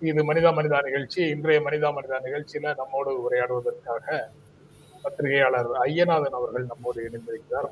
[0.00, 1.28] இது மனிதா மனிதா நிகழ்ச்சி.
[1.28, 4.20] இன்றைய மனிதா மனிதா நிகழ்ச்சியில நம்மோடு உரையாடுவதற்காக
[5.02, 7.70] பத்திரிகையாளர் ஐயநாதன் அவர்கள் நம்மோடு இணைந்திருக்கிறார்.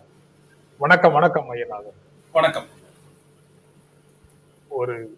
[0.78, 1.96] வணக்கம் வணக்கம் ஐயநாதன்.
[2.32, 2.66] வணக்கம்.
[4.68, 5.16] ஒரு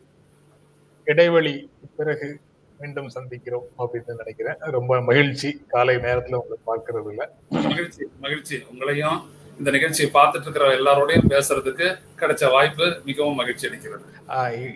[1.05, 2.41] இடைவெளி பிறகு
[2.81, 4.57] மீண்டும் சந்திக்கிறோம் அப்படின்னு நினைக்கிறேன்.
[4.59, 5.65] ரொம்ப மகிழ்ச்சி.
[5.69, 7.31] காலை நேரத்துல உங்களை பார்க்கறது இல்ல.
[7.49, 8.57] மகிழ்ச்சி மகிழ்ச்சி.
[8.73, 9.23] உங்களையும்
[9.59, 14.05] இந்த நிகழ்ச்சியை பார்த்துட்டு இருக்கிற எல்லாரோடையும் பேசுறதுக்கு கிடைச்ச வாய்ப்பு மிகவும் மகிழ்ச்சி அளிக்கிறது.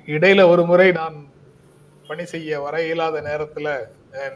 [0.06, 1.30] இடையில ஒரு முறை நான்
[2.12, 3.68] பணி செய்ய வர இயலாத நேரத்துல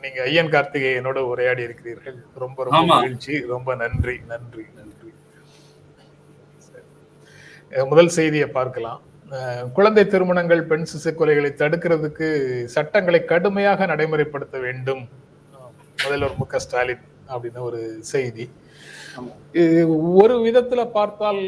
[0.03, 2.19] நீங்க ஐயன் கார்த்திகேயனோட உரையாடி இருக்கிறீர்கள்.
[2.43, 2.83] ரொம்ப ரொம்ப.
[2.93, 3.35] மகிழ்ச்சி.
[3.55, 5.10] ரொம்ப நன்றி நன்றி நன்றி.
[7.91, 9.01] முதல் செய்தியை பார்க்கலாம்.
[9.77, 12.29] குழந்தை திருமணங்கள் பெண் சிசு கொலைகளை தடுக்கிறதுக்கு
[12.77, 15.02] சட்டங்களை கடுமையாக நடைமுறைப்படுத்த வேண்டும்.
[16.04, 17.04] முதல்வர் மு க ஸ்டாலின்
[17.35, 17.80] அப்படின்னு ஒரு
[18.13, 18.47] செய்தி.
[20.23, 21.43] ஒரு விதத்துல பார்த்தால்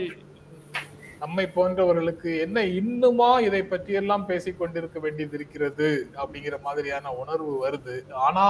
[1.23, 5.89] நம்மை போன்றவர்களுக்கு என்ன இன்னுமா இதை பற்றி எல்லாம் பேசிக் கொண்டிருக்க வேண்டியது இருக்கிறது
[6.21, 7.97] அப்படிங்கிற மாதிரியான உணர்வு வருது.
[8.27, 8.47] ஆனா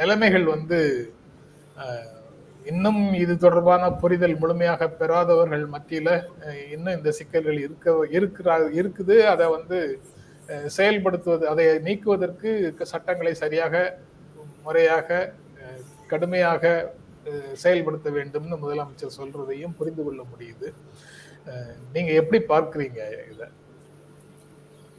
[0.00, 0.80] நிலைமைகள் வந்து
[2.72, 6.10] இன்னும் இது தொடர்பான புரிதல் முழுமையாக பெறாதவர்கள் மத்தியில
[6.74, 9.16] இன்னும் இந்த சிக்கல்கள் இருக்க இருக்கிறா இருக்குது.
[9.32, 9.78] அதை வந்து
[10.76, 12.50] செயல்படுத்துவது அதை நீக்குவதற்கு
[12.92, 13.74] சட்டங்களை சரியாக
[14.66, 15.18] முறையாக
[16.12, 16.72] கடுமையாக
[17.64, 20.68] செயல்படுத்த வேண்டும்னு முதலமைச்சர் சொல்றதையும் புரிந்து கொள்ள முடியுது.
[21.92, 23.00] நீங்க எப்படி பார்க்கிறீங்க
[23.32, 23.42] இத?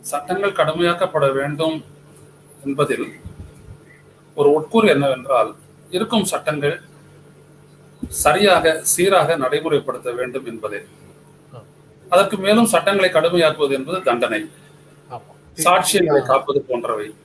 [0.02, 1.78] சட்டங்கள் கடுமையாக்கப்பட வேண்டும்
[2.66, 3.08] என்பதில்
[4.36, 5.56] ஒரு உட்கூறு என்னவென்றால்
[5.90, 6.76] இருக்கும் சட்டங்கள்
[8.10, 10.82] சரியாக சீராக நடைமுறைப்படுத்த வேண்டும் என்பதே.
[12.12, 14.42] அதற்கு மேலும் சட்டங்களை கடுமையாக்குவது என்பது தண்டனை.
[15.58, 17.16] சாட்சியங்களை காப்பது போன்றவை.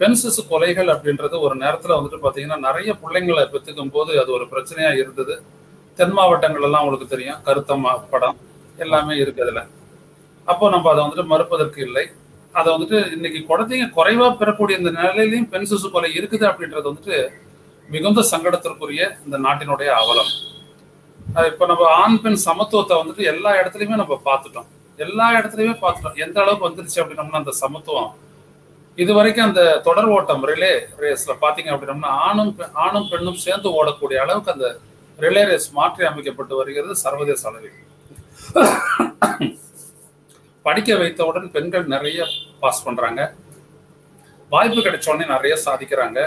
[0.00, 4.92] பெண் சிசு கொலைகள் அப்படின்றது ஒரு நேரத்துல வந்துட்டு பாத்தீங்கன்னா நிறைய பிள்ளைங்களை பெற்றுக்கும் போது அது ஒரு பிரச்சனையா
[4.92, 5.42] இருந்தது.
[5.98, 7.40] தென் மாவட்டங்கள் எல்லாம் உங்களுக்கு தெரியும்.
[7.46, 8.36] கருத்தம்மா படம்
[8.84, 9.62] எல்லாமே இருக்கு அதுல.
[10.50, 12.04] அப்போ நம்ம அதை வந்துட்டு மறுப்பதற்கு இல்லை.
[12.58, 17.16] அதை வந்துட்டு இன்னைக்கு குழந்தைங்க குறைவா பெறக்கூடிய இந்த நிலையிலையும் பெண் சிசு கொலை இருக்குது அப்படின்றது வந்துட்டு
[17.88, 20.30] மிகுந்த சங்கடத்திற்குரிய இந்த நாட்டினுடைய அவலம்.
[21.28, 24.68] இப்போ இப்ப நம்ம ஆண் பெண் சமத்துவத்தை வந்துட்டு எல்லா இடத்துலயுமே நம்ம பார்த்துட்டோம்.
[25.04, 26.16] எல்லா இடத்துலயுமே பார்த்துட்டோம்.
[26.24, 28.10] எந்த அளவுக்கு வந்துருச்சு அப்படின்னம்னா அந்த சமத்துவம்.
[29.02, 32.50] இது வரைக்கும் அந்த தொடர் ஓட்டம் ரிலே ரேஸ்ல பாத்தீங்க அப்படின்னம்னா ஆணும்
[32.84, 34.66] ஆணும் பெண்ணும் சேர்ந்து ஓடக்கூடிய அளவுக்கு அந்த
[35.22, 37.78] ரிலே ரேஸ் மாற்றி அமைக்கப்பட்டு வருகிறது சர்வதேச அளவில்.
[40.66, 42.26] படிக்க வைத்தவுடன் பெண்கள் நிறைய
[42.62, 43.20] பாஸ் பண்றாங்க.
[44.52, 46.20] வாய்ப்பு கிடைச்ச உடனே நிறைய சாதிக்கிறாங்க.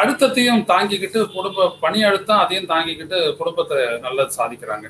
[0.00, 3.76] அழுத்தத்தையும் தாங்கிக்கிட்டு குடும்ப பணி அழுத்தம் அதையும் தாங்கிக்கிட்டு குடும்பத்தை
[4.06, 4.86] நல்லா சாதிக்கிறாங்க.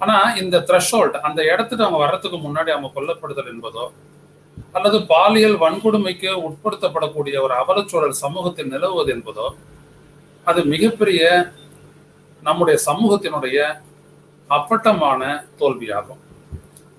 [0.00, 3.84] ஆனா இந்த த்ரெஷோல்ட் அந்த இடத்துக்கு அவங்க வர்றதுக்கு முன்னாடி அவங்க கொல்லப்படுதல் என்பதோ
[4.76, 9.46] அல்லது பாலியல் வன்கொடுமைக்கு உட்படுத்தப்படக்கூடிய ஒரு அவலச்சூழல் சமூகத்தில் நிலவுவது என்பதோ
[10.46, 11.22] அது மிகப்பெரிய
[12.42, 13.58] நம்முடைய சமூகத்தினுடைய
[14.50, 15.22] அப்பட்டமான
[15.58, 16.20] தோல்வியாகும்.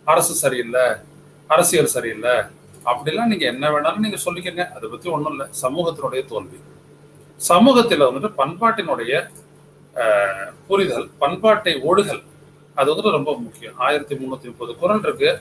[0.08, 0.86] அரசு சரியில்லை
[1.50, 2.36] அரசியல் சரியில்லை
[2.86, 4.64] அப்படிலாம் நீங்க என்ன வேணாலும் நீங்க சொல்லிக்கங்க.
[4.76, 5.48] அதை பத்தி ஒன்றும் இல்லை.
[5.62, 6.60] சமூகத்தினுடைய தோல்வி.
[7.42, 9.14] சமூகத்தில் வந்துட்டு பண்பாட்டினுடைய
[10.68, 12.22] புரிதல் பண்பாட்டை ஒழுகல்
[12.78, 13.76] அது வந்துட்டு ரொம்ப முக்கியம்.
[13.78, 15.32] ஆயிரத்தி முந்நூற்றி முப்பது குரல் இருக்கு.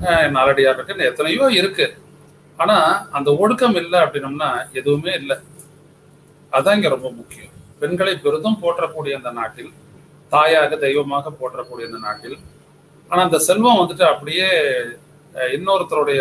[0.00, 1.86] ஆஹ், நாலடியார் இருக்கு எத்தனையோ இருக்கு.
[2.58, 2.76] ஆனா
[3.10, 5.36] அந்த ஒடுக்கம் இல்லை அப்படின்னம்னா எதுவுமே இல்லை.
[6.52, 7.52] அதான் இங்க ரொம்ப முக்கியம்.
[7.80, 9.72] பெண்களை பெரிதும் போற்றக்கூடிய அந்த நாட்டில்
[10.34, 12.36] தாயாக தெய்வமாக போற்றக்கூடிய அந்த நாட்டில்.
[13.10, 14.48] ஆனா அந்த செல்வம் வந்துட்டு அப்படியே
[15.56, 16.20] இன்னொருத்தருடைய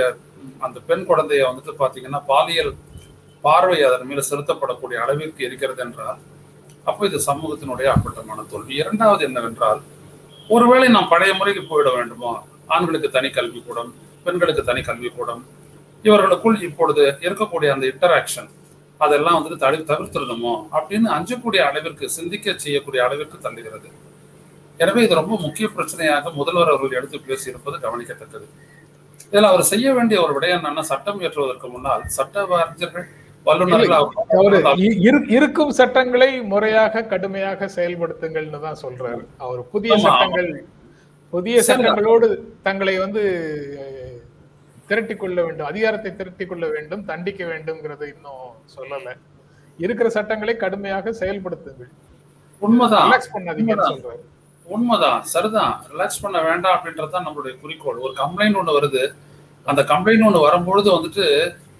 [0.66, 2.72] அந்த பெண் குழந்தைய வந்துட்டு பாத்தீங்கன்னா பாலியல்
[3.46, 6.20] பார்வை அதன் மேல செலுத்தப்படக்கூடிய அளவிற்கு இருக்கிறது என்றால்
[6.90, 8.74] அப்போ இது சமூகத்தினுடைய அப்பட்டமான தோல்வி.
[8.82, 9.80] இரண்டாவது என்னவென்றால்
[10.56, 12.32] ஒருவேளை நாம் பழைய முறைக்கு போயிட வேண்டுமோ?
[12.76, 13.90] ஆண்களுக்கு தனி கல்விக்கூடம்
[14.26, 15.42] பெண்களுக்கு தனி கல்விக்கூடம்.
[16.08, 18.50] இவர்களுக்குள் இப்பொழுது இருக்கக்கூடிய அந்த இன்டராக்ஷன்
[19.02, 23.90] அதெல்லாம் வந்துட்டு தடு தவிர்த்திடணுமோ அப்படின்னு அஞ்சக்கூடிய அளவிற்கு சிந்திக்க செய்யக்கூடிய அளவிற்கு தள்ளுகிறது
[24.80, 28.48] எனவே இது ரொம்ப முக்கிய பிரச்சனையாக முதல்வர் அவர்கள் எடுத்து பேசியிருப்பது கவனிக்கத்தக்கது
[29.28, 33.08] இதில் அவர் செய்ய வேண்டிய ஒரு விடயம் என்னன்னா சட்டம் இயற்றுவதற்கு முன்னால் சட்ட அறிஞர்கள்
[35.30, 39.98] இருக்கும் சட்டங்களை முறையாக கடுமையாக செயல்படுத்துங்கள்னு தான் சொல்றாரு அவர் புதிய.
[39.98, 40.50] சட்டங்கள்
[41.34, 41.62] புதிய.
[41.62, 42.28] சட்டங்களோடு
[42.64, 43.24] தங்களை வந்து
[44.86, 48.44] அஹ், திரட்டிக் கொள்ள வேண்டும் அதிகாரத்தை திரட்டிக் கொள்ள வேண்டும் தண்டிக்க வேண்டும்ங்கிறத இன்னும்
[48.76, 49.08] சொல்லல.
[49.80, 51.92] இருக்கிற சட்டங்களை கடுமையாக செயல்படுத்துங்கள்.
[52.62, 53.06] உண்மைதான்.
[53.08, 53.88] ரிலாக்ஸ் பண்ணாதீங்கன்னு.
[53.92, 54.22] சொல்றாரு.
[54.68, 55.22] உண்மைதான்.
[55.26, 55.74] சரிதான்.
[55.92, 58.00] ரிலாக்ஸ் பண்ண வேண்டாம் அப்படின்றது தான் நம்மளுடைய குறிக்கோள்.
[58.00, 59.04] ஒரு கம்ப்ளைண்ட் ஒன்று வருது.
[59.66, 61.26] அந்த கம்ப்ளைண்ட் ஒன்று வரும்பொழுது வந்துட்டு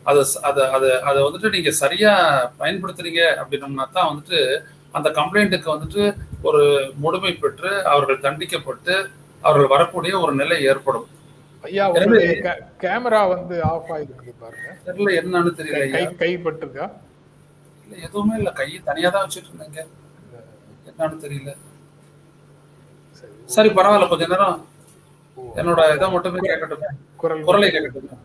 [0.06, 2.12] அதை அதை அதை அதை வந்துட்டு நீங்க சரியா
[2.60, 4.40] பயன்படுத்துறீங்க அப்படின்னம்னா தான் வந்துட்டு
[4.94, 6.04] அந்த கம்ப்ளைண்ட்டுக்கு வந்துட்டு
[6.44, 6.62] ஒரு
[6.96, 8.96] முழுமை பெற்று அவர்கள் தண்டிக்கப்பட்டு
[9.44, 11.08] அவர்கள் வரக்கூடிய ஒரு நிலை ஏற்படும்.
[11.68, 11.86] ஐயா
[12.84, 14.68] கேமரா வந்து ஆஃப் ஆயிருக்குது பாருங்க.
[14.88, 16.04] தெரியல என்னன்னு தெரியல கை.
[16.22, 16.86] கைப்பட்டிருக்கா
[17.86, 18.50] இல்ல எதுவுமே இல்ல.
[18.60, 19.82] கையை தனியா தான் வச்சுட்டு இருந்தேங்க
[20.90, 21.52] என்னன்னு தெரியல.
[23.56, 24.08] சரி பரவாயில்ல.
[24.14, 24.58] கொஞ்ச நேரம்
[25.60, 26.84] என்னோட இதை மட்டுமே கேட்கட்டும்.
[27.22, 28.22] குரல் கேட்கட்டும்.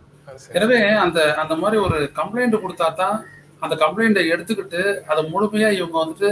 [0.58, 3.16] எனவே அந்த அந்த மாதிரி ஒரு கம்ப்ளைண்ட் கொடுத்தா தான்
[3.64, 4.82] அந்த கம்ப்ளைண்ட்டை எடுத்துக்கிட்டு
[5.12, 6.28] அதை முழுமையா இவங்க வந்துட்டு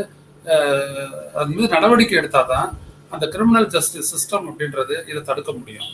[1.39, 2.69] அது மீது நடவடிக்கை எடுத்தாதான்
[3.15, 5.91] அந்த கிரிமினல் ஜஸ்டிஸ் சிஸ்டம் அப்படின்றது இதை தடுக்க முடியும்.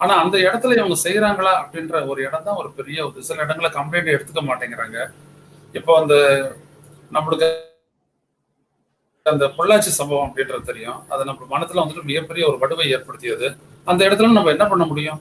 [0.00, 4.14] ஆனா அந்த இடத்துல இவங்க செய்யறாங்களா அப்படின்ற ஒரு இடம் தான் ஒரு பெரிய ஒரு சில இடங்களை கம்ப்ளைண்ட்
[4.16, 4.98] எடுத்துக்க மாட்டேங்கிறாங்க.
[5.78, 6.14] இப்போ அந்த
[7.16, 7.48] நம்மளுக்கு
[9.26, 11.00] அந்த பொள்ளாச்சி சம்பவம் அப்படின்றது தெரியும்.
[11.12, 13.48] அது நம்ம மனத்துல வந்துட்டு மிகப்பெரிய ஒரு வடுவை ஏற்படுத்தியது.
[13.90, 15.20] அந்த இடத்துல நம்ம என்ன பண்ண முடியும்?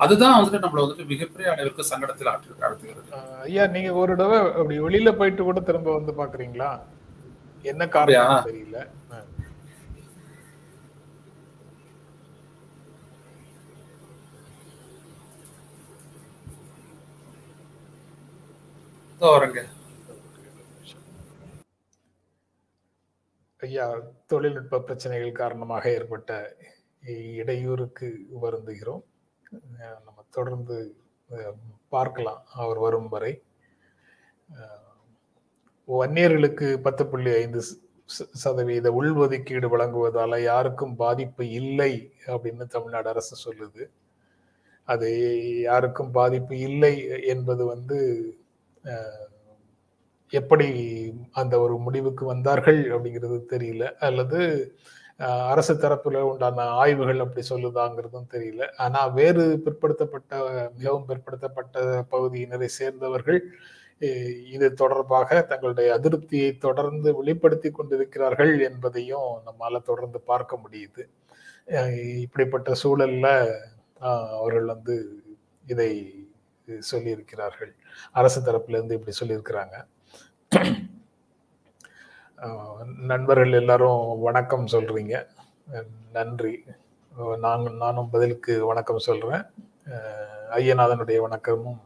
[0.00, 3.08] அதுதான் வந்துட்டு நம்மள வந்துட்டு மிகப்பெரிய அளவிற்கு சங்கடத்தில் ஆற்று ஆழ்த்துகிறது.
[3.46, 6.70] ஐயா நீங்க ஒரு தடவை அப்படி வெளியில போயிட்டு கூட திரும்ப வந்து பாக்குறீங்களா
[7.64, 7.82] என்ன?
[7.96, 8.78] காரணம் தெரியல.
[19.20, 19.64] வரங்க
[23.58, 26.56] ஐயா தொழில்நுட்ப பிரச்சனைகள் காரணமாக ஏற்பட்ட
[27.06, 28.12] இடையூறுக்கு
[28.42, 29.02] வருந்துகிறோம்.
[29.78, 30.96] நம்ம தொடர்ந்து
[31.88, 33.42] பார்க்கலாம் அவர் வரும் வரை.
[35.88, 43.90] வன்னியர்களுக்கு பத்து புள்ளி ஐந்து ச- சதவீத உள்ஒதுக்கீடு வழங்குவதால யாருக்கும் பாதிப்பு இல்லை அப்படின்னு தமிழ்நாடு அரசு சொல்லுது.
[44.84, 48.34] அது யாருக்கும் பாதிப்பு இல்லை என்பது வந்து
[50.32, 50.68] எப்படி
[51.32, 53.84] அந்த ஒரு முடிவுக்கு வந்தார்கள் அப்படிங்கிறது தெரியல.
[54.08, 54.38] அல்லது
[55.50, 58.62] அரசு தரப்புல உண்டான ஆய்வுகள் அப்படி சொல்லுதாங்கிறதும் தெரியல.
[58.76, 60.32] ஆனா வேறு பிற்படுத்தப்பட்ட
[60.76, 61.76] மிகவும் பிற்படுத்தப்பட்ட
[62.12, 63.40] பகுதியினரை சேர்ந்தவர்கள்
[64.54, 71.02] இது தொடர்பாக தங்களுடைய அதிருப்தியை தொடர்ந்து வெளிப்படுத்தி கொண்டிருக்கிறார்கள் என்பதையும் நம்மால தொடர்ந்து பார்க்க முடியுது.
[72.24, 73.26] இப்படிப்பட்ட சூழல்ல
[74.38, 74.96] அவர்கள் வந்து
[75.66, 75.90] இதை
[76.92, 77.74] சொல்லியிருக்கிறார்கள்.
[78.12, 79.84] அரசு தரப்பிலிருந்து இப்படி சொல்லியிருக்கிறாங்க.
[82.98, 85.26] நண்பர்கள் எல்லாரும் வணக்கம் சொல்றீங்க.
[86.12, 86.64] நன்றி.
[87.18, 89.44] அஹ் நானும் பதிலுக்கு வணக்கம் சொல்றேன்.
[90.50, 91.80] ஐயநாதனுடைய வணக்கமும்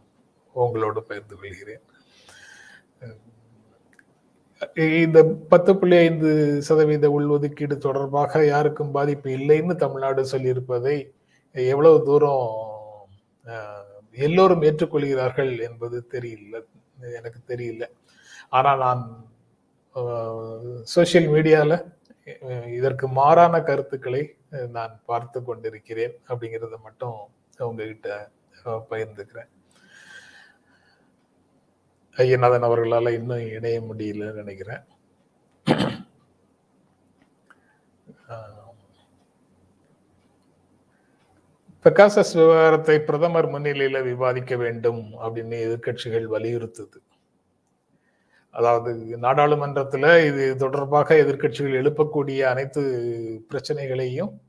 [0.52, 1.80] உங்களோடு பகிர்ந்து கொள்கிறேன்.
[4.74, 11.14] இந்த பத்து புள்ளி ஐந்து சதவீத உள்ஒதுக்கீடு தொடர்பாக யாருக்கும் பாதிப்பு இல்லைன்னு தமிழ்நாடு சொல்லியிருப்பதை
[11.52, 12.72] எவ்வளவு தூரம்
[14.22, 16.56] எல்லோரும் ஏற்றுக்கொள்கிறார்கள் என்பது தெரியல
[17.18, 17.84] எனக்கு தெரியல.
[18.58, 19.02] ஆனால் நான்
[20.94, 21.76] சோசியல் மீடியாவில்
[22.78, 24.22] இதற்கு மாறான கருத்துக்களை
[24.76, 27.18] நான் பார்த்து கொண்டிருக்கிறேன் அப்படிங்கிறத மட்டும்
[27.68, 28.08] உங்ககிட்ட
[28.92, 29.50] பகிர்ந்துக்கிறேன்.
[32.16, 34.82] ஐயநாதன் அவர்களால் இன்னும் இணைய முடியலன்னு நினைக்கிறேன்.
[41.84, 46.96] பெக்காசஸ் விவகாரத்தை பிரதமர் முன்னிலையில விவாதிக்க வேண்டும் அப்படின்னு எதிர்க்கட்சிகள் வலியுறுத்துது.
[48.50, 52.82] அதாவது நாடாளுமன்றத்தில் இது தொடர்பாக எதிர்க்கட்சிகள் எழுப்பக்கூடிய அனைத்து
[53.48, 54.40] பிரச்சனைகளையும்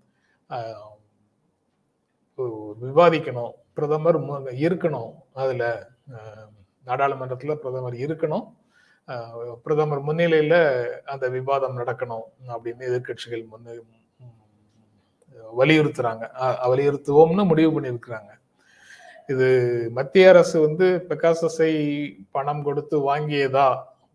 [2.81, 3.51] விவாதிக்கணும்.
[3.73, 5.13] பிரதமர் மு- இருக்கணும்.
[5.33, 5.75] அதில்
[6.83, 8.55] நாடாளுமன்றத்தில் பிரதமர் இருக்கணும்.
[9.63, 13.81] பிரதமர் முன்னிலையில் அந்த விவாதம் நடக்கணும் அப்படின்னு எதிர்க்கட்சிகள் முன்னு
[15.59, 16.23] வலியுறுத்துறாங்க.
[16.71, 18.31] வலியுறுத்துவோம்னு முடிவு பண்ணியிருக்கிறாங்க.
[19.31, 19.47] இது
[19.97, 21.73] மத்திய அரசு வந்து பெகாசஸை
[22.35, 23.69] பணம் கொடுத்து வாங்கியதா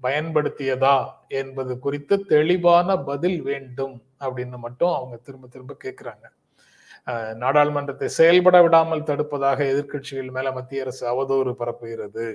[0.07, 0.97] பயன்படுத்தியதா
[1.41, 6.27] என்பது குறித்து தெளிவான பதில் வேண்டும் அப்படின்னு மட்டும் அவங்க திரும்ப திரும்ப கேட்கிறாங்க
[7.43, 12.27] நாடாளுமன்றத்தை செயல்பட விடாமல் தடுப்பதாக எதிர்க்கட்சிகள் மேல மத்திய அரசு அவதூறு பரப்புகிறது.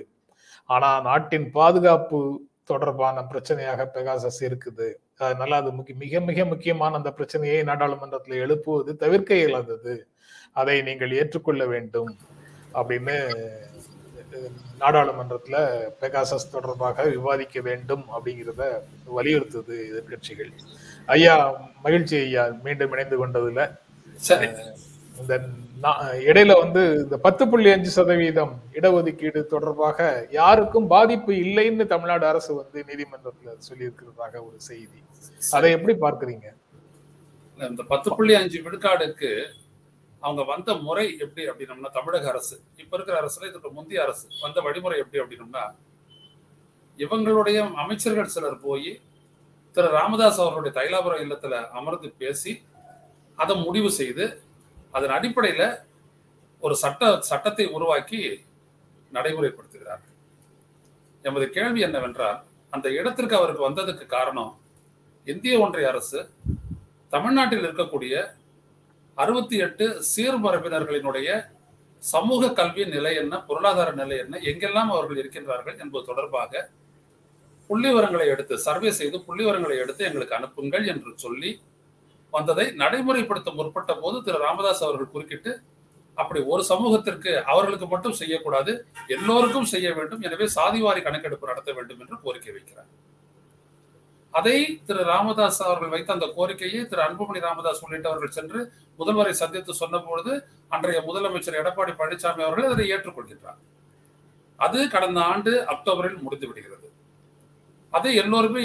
[0.70, 2.20] ஆனா நாட்டின் பாதுகாப்பு
[2.70, 4.88] தொடர்பான பிரச்சனையாக பெகாசஸ் இருக்குது.
[5.26, 9.94] அதனால அது முக்கிய மிக மிக முக்கியமான அந்த பிரச்சனையை நாடாளுமன்றத்தில் எழுப்புவது தவிர்க்க இயலாதது.
[10.60, 12.10] அதை நீங்கள் ஏற்றுக்கொள்ள வேண்டும்
[12.80, 13.16] அப்படின்னு
[14.80, 15.56] நாடாளுமன்றத்துல
[16.00, 18.62] பெகாசஸ் தொடர்பாக விவாதிக்க வேண்டும் அப்படிங்கிறத
[19.16, 20.52] வலியுறுத்துது எதிர்க்கட்சிகள்.
[21.16, 21.34] ஐயா
[21.84, 23.62] மகிழ்ச்சி ஐயா மீண்டும் இணைந்து கொண்டதுல
[25.20, 25.34] இந்த
[26.30, 29.98] இடையில வந்து இந்த பத்து புள்ளி அஞ்சு சதவீதம் இடஒதுக்கீடு தொடர்பாக
[30.38, 34.98] யாருக்கும் பாதிப்பு இல்லைன்னு தமிழ்நாடு அரசு வந்து நீதிமன்றத்துல சொல்லியிருக்கிறதாக ஒரு செய்தி.
[35.56, 36.46] அதை எப்படி பார்க்கறீங்க?
[37.58, 39.30] இந்த பத்து புள்ளி அஞ்சு விழுக்காடுக்கு
[40.22, 42.56] அவங்க வந்த முறை எப்படி அப்படின்னம்னா தமிழக அரசு.
[42.82, 44.26] இப்ப இருக்கிற அரசுல இதுக்கு முந்தைய அரசு.
[44.44, 45.64] வந்த வழிமுறை எப்படி அப்படின்னம்னா
[46.98, 48.90] இவங்களுடைய அமைச்சர்கள் சிலர் போய்
[49.74, 52.52] திரு ராமதாஸ் அவர்களுடைய தைலாபுரம் இல்லத்துல அமர்ந்து பேசி
[53.38, 54.26] அதை முடிவு செய்து
[54.96, 55.66] அதன் அடிப்படையில்
[56.62, 58.20] ஒரு சட்ட சட்டத்தை உருவாக்கி
[59.12, 60.04] நடைமுறைப்படுத்துகிறார்.
[61.24, 62.38] எமது கேள்வி என்னவென்றால்
[62.72, 64.52] அந்த இடத்திற்கு அவருக்கு வந்ததுக்கு காரணம்
[65.26, 66.20] இந்திய ஒன்றிய அரசு
[67.10, 68.14] தமிழ்நாட்டில் இருக்கக்கூடிய
[69.18, 71.28] அறுபத்தி எட்டு சீர்மரபினர்களினுடைய
[72.02, 76.62] சமூக கல்வி நிலை என்ன பொருளாதார நிலை என்ன எங்கெல்லாம் அவர்கள் இருக்கின்றார்கள் என்பது தொடர்பாக
[77.70, 81.50] புள்ளிவரங்களை எடுத்து சர்வே செய்து புள்ளிவரங்களை எடுத்து எங்களுக்கு அனுப்புங்கள் என்று சொல்லி
[82.36, 85.52] வந்ததை நடைமுறைப்படுத்த முற்பட்ட போது திரு ராமதாஸ் அவர்கள் குறுக்கிட்டு
[86.16, 88.72] அப்படி ஒரு சமூகத்திற்கு அவர்களுக்கு மட்டும் செய்யக்கூடாது
[89.14, 92.88] எல்லோருக்கும் செய்ய வேண்டும் எனவே சாதிவாரி கணக்கெடுப்பு நடத்த வேண்டும் என்று கோரிக்கை வைக்கிறார்.
[94.34, 98.60] அதை திரு ராமதாஸ் அவர்கள் வைத்த அந்த கோரிக்கையை திரு அன்புமணி ராமதாஸ் உள்ளிட்டவர்கள் சென்று
[98.98, 100.32] முதல்வரை சந்தித்து சொன்னபொழுது
[100.74, 103.60] அன்றைய முதலமைச்சர் எடப்பாடி பழனிசாமி அவர்கள் அதை ஏற்றுக்கொள்கின்றார்.
[104.58, 106.88] அது கடந்த ஆண்டு அக்டோபரில் முடிந்து விடுகிறது
[107.92, 108.60] அதை எல்லோருமே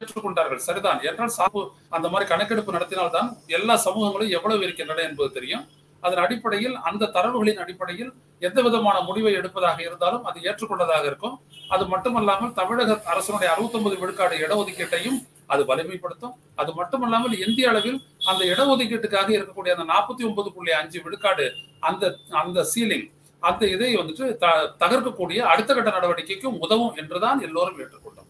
[0.00, 0.62] ஏற்றுக்கொண்டார்கள்.
[0.68, 1.00] சரிதான்.
[1.08, 1.62] என்றால் சாப்பு
[1.96, 5.64] அந்த மாதிரி கணக்கெடுப்பு நடத்தினால்தான் எல்லா சமூகங்களும் எவ்வளவு இருக்கின்றன என்பது தெரியும்.
[6.02, 8.10] அதன் அடிப்படையில் அந்த தரவுகளின் அடிப்படையில்
[8.46, 11.36] எந்த விதமான முடிவை எடுப்பதாக இருந்தாலும் அது ஏற்றுக்கொண்டதாக இருக்கும்.
[11.74, 15.18] அது மட்டுமல்லாமல் தமிழக அரசனுடைய அறுபத்தி ஒன்பது விழுக்காடு இடஒதுக்கீட்டையும்
[15.52, 16.34] அது வலிமைப்படுத்தும்.
[16.60, 17.98] அது மட்டுமல்லாமல் இந்திய அளவில்
[18.32, 21.46] அந்த இடஒதுக்கீட்டுக்காக இருக்கக்கூடிய அந்த நாற்பத்தி ஒன்பது புள்ளி அஞ்சு விழுக்காடு
[21.90, 22.04] அந்த
[22.42, 23.06] அந்த சீலிங்
[23.42, 24.46] அந்த இதை வந்துட்டு த
[24.82, 28.23] தகர்க்கக்கூடிய அடுத்த கட்ட நடவடிக்கைக்கும் உதவும் என்றுதான் எல்லோரும் ஏற்றுக்கொண்டோம்.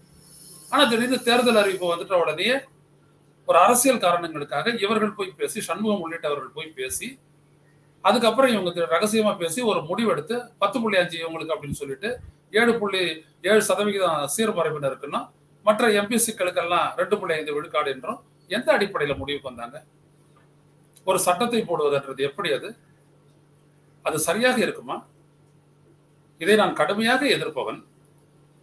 [0.74, 2.48] ஆனா திடீர்னு தேர்தல் அறிவிப்பு வந்துட்ட உடனே
[3.48, 7.08] ஒரு அரசியல் காரணங்களுக்காக இவர்கள் போய் பேசி சண்முகம் உள்ளிட்டவர்கள் போய் பேசி
[8.04, 12.08] அதுக்கப்புறம் இவங்க ரகசியமா பேசி ஒரு முடிவெடுத்து பத்து புள்ளி அஞ்சு இவங்களுக்கு அப்படின்னு சொல்லிட்டு
[12.52, 13.02] ஏழு புள்ளி
[13.42, 15.20] ஏழு சதவிகிதம் சீர்மரபினர் இருக்குன்னா
[15.66, 18.18] மற்ற எம்பிசிக்களுக்கெல்லாம் ரெண்டு புள்ளி ஐந்து விழுக்காடு என்றும்
[18.50, 19.76] எந்த அடிப்படையில முடிவுக்கு வந்தாங்க?
[21.06, 22.68] ஒரு சட்டத்தை போடுவதுன்றது எப்படி அது?
[24.04, 24.96] அது சரியாக இருக்குமா?
[26.40, 27.80] இதை நான் கடுமையாக எதிர்ப்பவன்.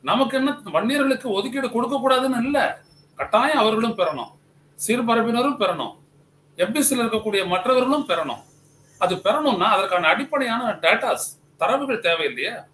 [0.02, 2.82] நமக்கு என்ன வன்னியர்களுக்கு ஒதுக்கீடு கொடுக்க கூடாதுன்னு இல்ல.
[3.16, 4.32] கட்டாயம் அவர்களும் பெறணும்.
[4.88, 6.00] சிறுபரப்பினரும் பெறணும்.
[6.58, 8.42] எம்பிசியில் இருக்கக்கூடிய மற்றவர்களும் பெறணும்.
[9.00, 12.66] அது பெறணும்னா அதற்கான அடிப்படையான டேட்டாஸ் தரவுகள் தேவையில்லையே.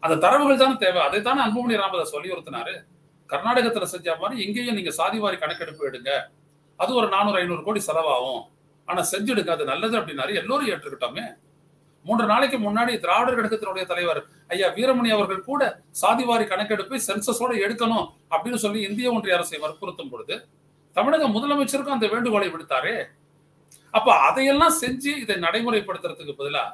[0.00, 1.02] அந்த தரவுகள் தானே தேவை.
[1.02, 2.84] அதை தானே அன்புமணி ராமதாஸ் வலியுறுத்தினாரு.
[3.28, 6.10] கர்நாடகத்துல செஞ்ச மாதிரி இங்கேயும் நீங்க சாதிவாரி கணக்கெடுப்பு எடுங்க.
[6.76, 8.42] அது ஒரு நானூறு ஐநூறு கோடி செலவாகும்.
[8.86, 10.34] ஆனா செஞ்சுடுங்க அது நல்லது அப்படின்னாரு.
[10.34, 11.24] எல்லோரும் ஏற்றுக்கிட்டோமே.
[12.04, 15.62] மூன்று நாளைக்கு முன்னாடி திராவிடர் கழகத்தினுடைய தலைவர் ஐயா வீரமணி அவர்கள் கூட
[16.02, 20.36] சாதிவாரி கணக்கெடுப்பை சென்சஸோட எடுக்கணும் அப்படின்னு சொல்லி இந்திய ஒன்றிய அரசை வற்புறுத்தும் பொழுது
[20.96, 22.94] தமிழக முதலமைச்சருக்கும் அந்த வேண்டுகோளை விடுத்தாரே.
[23.90, 26.64] அப்ப அதையெல்லாம் செஞ்சு இதை நடைமுறைப்படுத்துறதுக்கு பதிலா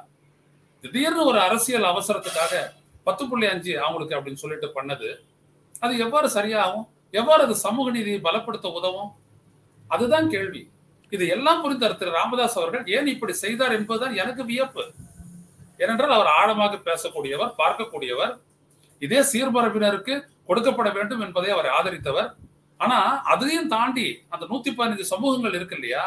[0.83, 2.53] திடீர்னு ஒரு அரசியல் அவசரத்துக்காக
[3.03, 5.09] பத்து புள்ளி அஞ்சு அவங்களுக்கு அப்படின்னு சொல்லிட்டு பண்ணது.
[5.79, 6.87] அது எவ்வாறு சரியாகும்?
[7.11, 9.11] எவ்வாறு அது சமூக நீதியை பலப்படுத்த உதவும்?
[9.87, 10.61] அதுதான் கேள்வி.
[11.09, 14.83] இது எல்லாம் புரிந்த திரு ராமதாஸ் அவர்கள் ஏன் இப்படி செய்தார் என்பதுதான் எனக்கு வியப்பு.
[15.77, 18.33] ஏனென்றால் அவர் ஆழமாக பேசக்கூடியவர் பார்க்கக்கூடியவர்.
[19.05, 20.15] இதே சீர்பரப்பினருக்கு
[20.49, 22.29] கொடுக்கப்பட வேண்டும் என்பதை அவர் ஆதரித்தவர்.
[22.77, 22.97] ஆனா
[23.33, 26.05] அதையும் தாண்டி அந்த நூத்தி பதினஞ்சு சமூகங்கள் இருக்கு இல்லையா?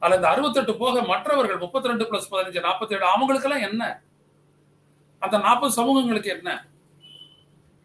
[0.00, 3.82] அதுல இந்த அறுபத்தெட்டு போக மற்றவர்கள் முப்பத்தி ரெண்டு பிளஸ் பதினஞ்சு நாற்பத்தி ஏழு அவங்களுக்கெல்லாம் என்ன?
[5.18, 6.50] அந்த நாற்பது சமூகங்களுக்கு என்ன?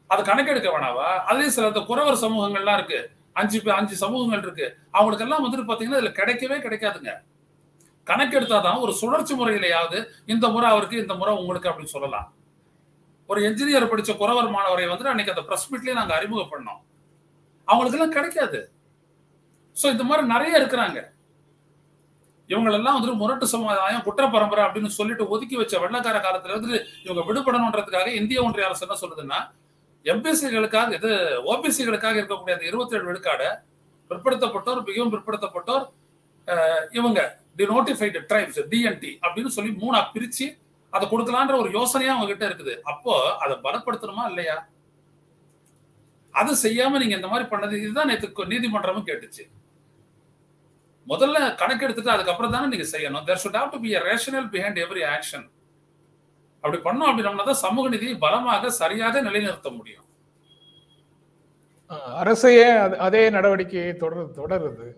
[0.08, 1.10] அது கணக்கெடுக்க வேணாவா?
[1.30, 3.00] அதுலயும் சில இந்த குறவர் சமூகங்கள்லாம் இருக்கு.
[3.34, 4.68] அஞ்சு அஞ்சு சமூகங்கள் இருக்கு.
[4.92, 7.12] அவங்களுக்கு எல்லாம் வந்துட்டு பாத்தீங்கன்னா இதுல கிடைக்கவே கிடைக்காதுங்க.
[8.08, 9.98] கணக்கெடுத்தாதான் ஒரு சுழற்சி முறையிலையாவது
[10.34, 12.28] இந்த முறை அவருக்கு இந்த முறை உங்களுக்கு அப்படின்னு சொல்லலாம்.
[13.30, 16.82] ஒரு என்ஜினியர் படிச்ச குறவர் மாணவரை வந்து அன்னைக்கு அந்த பிரஸ் மீட்லயே நாங்க அறிமுகம் பண்ணோம்
[17.68, 18.60] அவங்களுக்கு எல்லாம் கிடைக்காது.
[19.76, 21.00] சோ இந்த மாதிரி நிறைய இருக்கிறாங்க.
[22.50, 28.10] இவங்களெல்லாம் வந்துட்டு முரட்டு சமுதாயம் குற்ற பரம்பரை அப்படின்னு சொல்லிட்டு ஒதுக்கி வச்ச வெள்ளக்கார காலத்துல இருந்து இவங்க விடுபடணுன்றதுக்காக
[28.22, 29.40] இந்திய ஒன்றிய அரசு என்ன சொல்லுதுன்னா
[30.06, 31.12] எம்பிசிகளுக்காக இது
[31.52, 33.44] ஓபிசிகளுக்காக இருக்கக்கூடிய அந்த இருபத்தி ஏழு விழுக்காட
[34.12, 35.86] பிற்படுத்தப்பட்டோர் மிகவும் பிற்படுத்தப்பட்டோர்
[36.92, 37.20] இவங்க
[37.60, 40.48] டி நோட்டிஃபைடு ட்ரைப்ஸ் டிஎன்டி அப்படின்னு சொல்லி மூணா பிரிச்சு
[40.96, 42.74] அதை கொடுக்கலான்ற ஒரு யோசனையா அவங்க கிட்ட இருக்குது.
[42.92, 44.56] அப்போ அதை பலப்படுத்தணுமா இல்லையா?
[46.34, 49.44] அது செய்யாம நீங்க இந்த மாதிரி பண்ணது இதுதான் நேற்று நீதிமன்றமும் கேட்டுச்சு.
[51.12, 53.26] முதல்ல கணக்கெடுத்துட்டு அதுக்கப்புறம் தானே நீங்க செய்யணும்.
[53.30, 55.48] There should have to be rational behind every action
[56.64, 60.08] அப்படி பண்ணோம் அப்படின்னா தான் சமூக நிதியை பலமாக சரியாக நிலைநிறுத்த முடியும்.
[62.22, 62.68] அரசையே
[63.06, 64.90] அதே நடவடிக்கையை தொடர் தொடருது.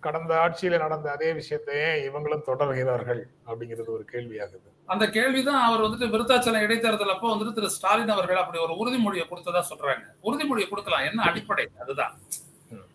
[0.00, 4.68] கடந்த ஆட்சியில நடந்த அதே விஷயத்தையே இவங்களும் தொடர்கிறார்கள் அப்படிங்கிறது ஒரு கேள்வியாகுது.
[4.86, 9.62] அந்த கேள்விதான் அவர் வந்துட்டு விருத்தாச்சலம் இடைத்தேர்தல் அப்போ வந்துட்டு திரு ஸ்டாலின் அவர்கள் அப்படி ஒரு உறுதிமொழியை கொடுத்ததா
[9.70, 10.04] சொல்றாங்க.
[10.22, 11.04] உறுதிமொழியை கொடுக்கலாம்.
[11.04, 11.68] என்ன அடிப்படை?
[11.80, 12.20] அதுதான்.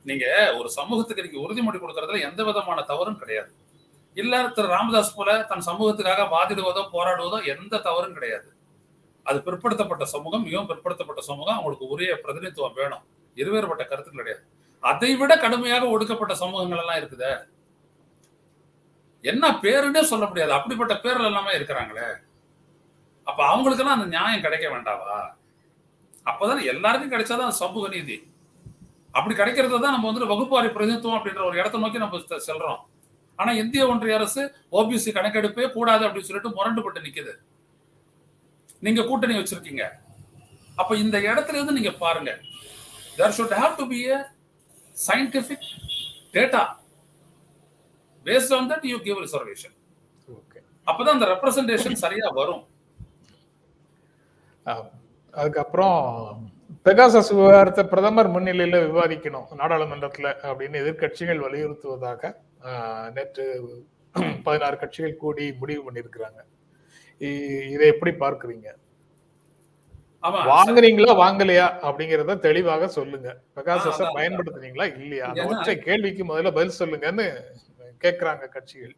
[0.04, 3.54] நீங்க ஒரு சமூகத்துக்கு நீங்க உறுதிமொழி கொடுக்கறதுல எந்த விதமான தவறும் கிடையாது.
[4.14, 8.54] இல்ல திரு ராமதாஸ் போல தன் சமூகத்துக்காக வாதிடுவதோ போராடுவதோ எந்த தவறும் கிடையாது.
[9.24, 11.54] அது பிற்படுத்தப்பட்ட சமூகம் மிகவும் பிற்படுத்தப்பட்ட சமூகம்.
[11.54, 13.04] அவங்களுக்கு உரிய பிரதிநிதித்துவம் வேணும்.
[13.36, 14.44] இருவேறுபட்ட கருத்து கிடையாது.
[14.80, 17.32] அதை விட கடுமையாக ஒடுக்கப்பட்ட சமூகங்கள் எல்லாம் இருக்குது.
[19.22, 20.52] என்ன பேருன்னே சொல்ல முடியாது.
[20.52, 22.10] அப்படிப்பட்ட பேர்ல எல்லாமே இருக்கிறாங்களே.
[23.24, 25.18] அப்ப அவங்களுக்கெல்லாம் அந்த நியாயம் கிடைக்க வேண்டாவா?
[26.26, 28.18] அப்பதான் எல்லாருக்கும் கிடைச்சாதான் சமூக நீதி.
[29.12, 32.18] அப்படி கிடைக்கிறது தான் நம்ம வந்து வகுப்பாரி பிரதிநிதித்துவம் அப்படின்ற ஒரு இடத்த நோக்கி நம்ம
[32.48, 32.80] செல்றோம்.
[33.36, 37.34] ஆனா இந்திய ஒன்றிய அரசு ஓபிசி கணக்கெடுப்பே கூடாது அப்படின்னு சொல்லிட்டு முரண்டுபட்டு நிக்குது.
[38.80, 39.86] நீங்க கூட்டணி வச்சிருக்கீங்க.
[40.76, 42.40] அப்ப இந்த இடத்துல இருந்து நீங்க பாருங்க.
[43.16, 44.00] There should have to be
[45.00, 45.68] a scientific
[46.36, 46.62] data
[48.26, 49.76] based on that you give reservation
[50.88, 52.64] அப்பதான் அந்த ரெப்ரசன்டேஷன் சரியா வரும்.
[55.34, 55.98] அதுக்கப்புறம்
[56.88, 62.32] பெகாசஸ் விவகாரத்தை பிரதமர் முன்னிலையில விவாதிக்கணும் நாடாளுமன்றத்துல அப்படின்னு எதிர்கட்சிகள் வலியுறுத்துவதாக
[63.16, 63.46] நேற்று
[64.46, 66.40] பதினாறு கட்சிகள் கூடி முடிவு பண்ணியிருக்கிறாங்க.
[67.74, 68.68] இதை எப்படி பார்க்கறீங்க?
[70.24, 70.40] ஆமா.
[70.50, 73.42] வாங்குனீங்களா வாங்கலையா அப்படிங்கறத தெளிவாக சொல்லுங்க.
[74.00, 74.18] அதான்.
[74.18, 75.28] பயன்படுத்துனீங்களா இல்லையா?
[75.46, 77.26] ஒற்றை கேள்விக்கு முதல்ல பதில் சொல்லுங்கன்னு
[78.04, 78.96] கேக்குறாங்க கட்சிகள்.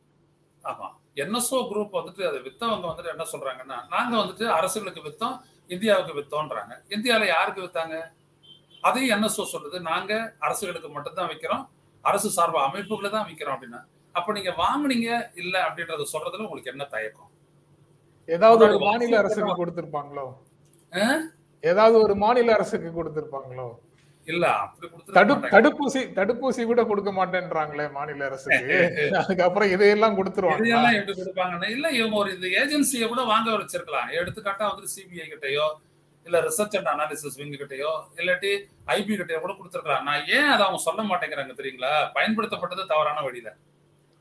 [0.66, 0.88] ஆமா.
[1.16, 5.38] என்எஸ்ஓ குரூப் வந்துட்டு அதை வித்தவங்க வந்துட்டு என்ன சொல்றாங்கன்னா நாங்க வந்துட்டு அரசுகளுக்கு வித்தோம்
[5.68, 6.74] இந்தியாவுக்கு வித்தோன்றாங்க.
[6.90, 8.12] இந்தியால யாருக்கு வித்தாங்க?
[8.84, 9.80] அதையும் என்எஸ்ஓ சொல்லுது.
[9.80, 11.64] நாங்க அரசுகளுக்கு மட்டும்தான் விக்கிறோம்.
[12.02, 13.82] அரசு சார்பு அமைப்புகளை தான் விக்கிறோம் அப்படின்னா.
[14.16, 17.28] அப்ப நீங்க வாங்குனீங்க இல்ல அப்படின்றத சொல்றதுல உங்களுக்கு என்ன தயக்கம்?
[18.30, 19.60] ஏதாவது மாநில போடுறோம்.
[19.60, 20.26] கொடுத்திருப்பாங்களோ?
[21.64, 23.68] ஏதாவது ஒரு மாநில அரசுக்கு கொடுத்திருப்பாங்களோ?
[24.28, 24.46] இல்ல.
[25.56, 28.76] தடுப்பூசி தடுப்பூசி கூட கொடுக்க மாட்டேன்றாங்களே மாநில அரசுக்கு.
[29.22, 30.66] அதுக்கப்புறம் இதையெல்லாம் கொடுத்துருவாங்க.
[31.00, 31.70] எப்படி கொடுப்பாங்கன்னா?
[31.76, 34.12] இல்ல இவங்க ஒரு இந்த ஏஜென்சியை கூட வாங்க வச்சிருக்கலாம்.
[34.20, 35.66] எடுத்துக்காட்டா வந்து சிபிஐ கிட்டயோ
[36.26, 38.52] இல்ல ரிசர்ச் அண்ட் அனாலிசிஸ் விங் கிட்டயோ இல்லாட்டி
[38.98, 40.04] ஐபி கிட்டயோ கூட கொடுத்துருக்கலாம்.
[40.04, 41.94] நான் ஏன் அதை அவங்க சொல்ல மாட்டேங்கிறாங்க தெரியுங்களா?
[42.18, 43.52] பயன்படுத்தப்பட்டது தவறான வழியில.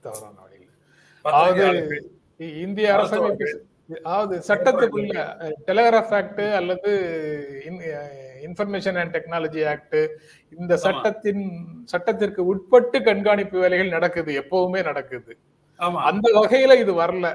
[0.01, 2.07] தவறான வழியில்.
[2.65, 3.49] இந்திய அரசமைப்பு
[3.99, 5.15] அதாவது சட்டத்துக்குள்ள
[5.67, 6.91] டெலிகிராஃப் ஆக்ட் அல்லது
[8.47, 9.97] இன்ஃபர்மேஷன் அண்ட் டெக்னாலஜி ஆக்ட்
[10.53, 11.43] இந்த சட்டத்தின்
[11.85, 15.33] சட்டத்திற்கு உட்பட்டு கண்காணிப்பு வேலைகள் நடக்குது எப்பவுமே நடக்குது.
[16.09, 17.29] அந்த வகையில இது வரல.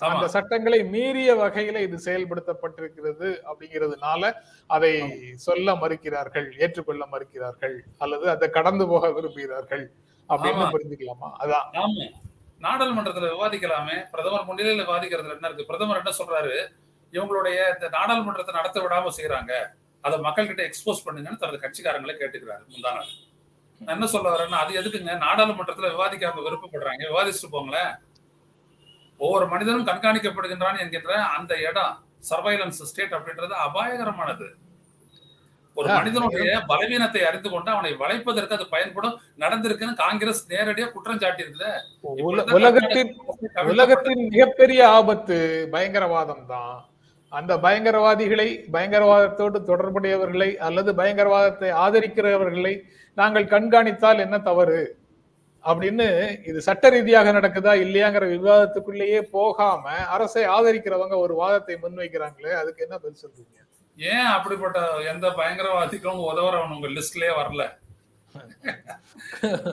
[0.00, 4.22] அந்த சட்டங்களை மீறிய வகையில இது செயல்படுத்தப்பட்டிருக்கிறது அப்படிங்கிறதுனால
[4.70, 4.92] அதை
[5.40, 9.84] சொல்ல மறுக்கிறார்கள் ஏற்றுக்கொள்ள மறுக்கிறார்கள் அல்லது அதை கடந்து போக விரும்புகிறார்கள்
[10.28, 10.64] அப்படின்னு.
[10.74, 11.30] புரிஞ்சுக்கலாமா?
[11.42, 11.66] அதான்.
[11.80, 12.06] ஆமா.
[12.60, 15.66] நாடாளுமன்றத்துல விவாதிக்கலாமே பிரதமர் முன்னிலையில விவாதிக்கிறதுல என்ன இருக்கு?
[15.66, 16.56] பிரதமர் என்ன சொல்றாரு?
[17.12, 19.52] இவங்களுடைய இந்த நாடாளுமன்றத்தை நடத்த விடாம செய்யறாங்க
[20.00, 23.10] அதை மக்கள் கிட்ட எக்ஸ்போஸ் பண்ணுங்கன்னு தனது கட்சிக்காரங்களை கேட்டுக்கிறாரு முந்தா நாள்.
[23.80, 25.14] நான் என்ன சொல்ல வரேன்னா அது எதுக்குங்க?
[25.26, 27.02] நாடாளுமன்றத்துல விவாதிக்காம விருப்பப்படுறாங்க.
[27.10, 27.92] விவாதிச்சுட்டு போங்களேன்.
[29.18, 34.48] ஒவ்வொரு மனிதனும் கண்காணிக்கப்படுகின்றான் என்கின்ற அந்த இடம் சர்வைலன்ஸ் ஸ்டேட் அப்படின்றது அபாயகரமானது.
[35.76, 39.14] ஒரு மனிதனுடைய பலவீனத்தை அறிந்து கொண்டு அவனை வளைப்பதற்கு அது பயன்படும்.
[39.38, 41.44] நடந்திருக்குன்னு காங்கிரஸ் நேரடியா குற்றம் சாட்டி
[42.24, 43.12] உல- உலகத்தின்
[43.66, 45.36] உலகத்தின் மிகப்பெரிய ஆபத்து
[45.72, 46.78] பயங்கரவாதம் தான்.
[47.32, 52.74] அந்த பயங்கரவாதிகளை பயங்கரவாதத்தோடு தொடர்புடையவர்களை அல்லது பயங்கரவாதத்தை ஆதரிக்கிறவர்களை
[53.16, 54.80] நாங்கள் கண்காணித்தால் என்ன தவறு?
[55.64, 56.06] அப்படின்னு
[56.44, 63.22] இது சட்ட ரீதியாக நடக்குதா இல்லையாங்கிற விவாதத்துக்குள்ளேயே போகாம அரசை ஆதரிக்கிறவங்க ஒரு வாதத்தை முன்வைக்கிறாங்களே அதுக்கு என்ன பதில்
[63.22, 63.56] சொல்றீங்க?
[64.00, 67.64] ஏன் அப்படிப்பட்ட எந்த பயங்கரவாதிக்கும் உதவுறவன் உங்க லிஸ்ட்லயே வரல?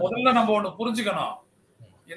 [0.04, 1.36] முதல்ல நம்ம ஒண்ணு புரிஞ்சுக்கணும்.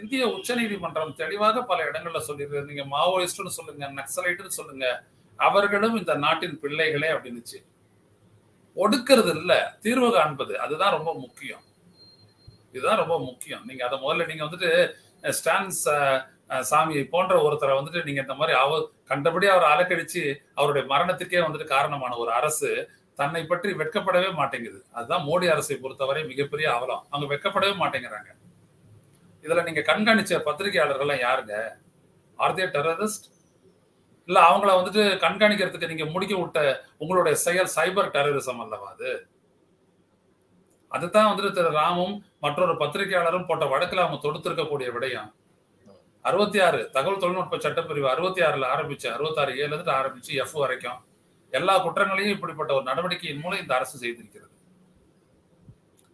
[0.01, 5.05] இந்திய உச்சநீதிமன்றம் தெளிவாக பல இடங்கள்ல சொல்லிருக்கு நீங்க மாவோயிஸ்ட்னு சொல்லுங்க நக்சலைட்னு சொல்லுங்க.
[5.37, 7.59] அவர்களும் இந்த நாட்டின் பிள்ளைகளே அப்படின்னுச்சு.
[8.77, 10.61] ஒடுக்கிறது இல்ல தீர்வு காண்பது.
[10.61, 11.63] அதுதான் ரொம்ப முக்கியம்.
[12.73, 13.65] இதுதான் ரொம்ப முக்கியம்.
[13.67, 14.71] நீங்க அதை முதல்ல நீங்க வந்துட்டு
[15.23, 15.85] ஸ்டான்ஸ்
[16.51, 21.67] சாமியை சாமி போன்ற ஒருத்தரை வந்துட்டு நீங்க இந்த மாதிரி அவர் கண்டபடி அவர் அலக்கடிச்சு அவருடைய மரணத்துக்கே வந்துட்டு
[21.67, 24.85] காரணமான ஒரு அரசு தன்னை பற்றி வெட்கப்படவே மாட்டேங்குது.
[24.93, 27.07] அதுதான் மோடி அரசை பொறுத்தவரை மிகப்பெரிய அவலம்.
[27.11, 28.31] அவங்க வெட்கப்படவே மாட்டேங்கிறாங்க.
[29.43, 31.77] இதுல நீங்க கண்காணிச்ச பத்திரிகையாளர்கள்லாம் யாருங்க?
[32.37, 33.27] ஆர்தே டெரரிஸ்ட்
[34.27, 39.29] இல்ல அவங்கள வந்துட்டு கண்காணிக்கிறதுக்கு நீங்க முடிக்க விட்ட உங்களுடைய செயல் சைபர் டெரரிசம் அல்லவா அது?
[40.89, 45.33] அதுதான் வந்துட்டு திரு ராமும் மற்றொரு பத்திரிகையாளரும் போட்ட வழக்குல அவங்க தொடுத்திருக்கக்கூடிய விடயம்.
[46.23, 50.99] அறுபத்தி ஆறு தகவல் தொழில்நுட்ப சட்டப்பிரிவு அறுபத்தி ஆறுல ஆரம்பிச்சு அறுபத்தாறு ஏழுல இருந்து ஆரம்பிச்சு எஃப் வரைக்கும்
[51.51, 54.49] எல்லா குற்றங்களையும் இப்படிப்பட்ட ஒரு நடவடிக்கையின் மூலம் இந்த அரசு செய்திருக்கிறது.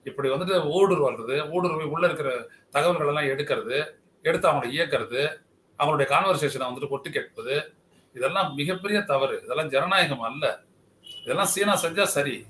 [0.04, 3.78] இப்படி வந்துட்டு ஊடுருவல்றது ஊடுருவி உள்ள இருக்கிற தகவல்கள் எல்லாம் எடுக்கிறது
[4.22, 5.22] எடுத்து அவங்களை இயக்கிறது
[5.78, 7.74] அவங்களுடைய கான்வர்சேஷனை வந்துட்டு கொட்டு கேட்பது
[8.14, 9.42] இதெல்லாம் மிகப்பெரிய தவறு.
[9.44, 10.60] இதெல்லாம் ஜனநாயகம் அல்ல.
[11.22, 12.46] இதெல்லாம் சீனா செஞ்சா சரி.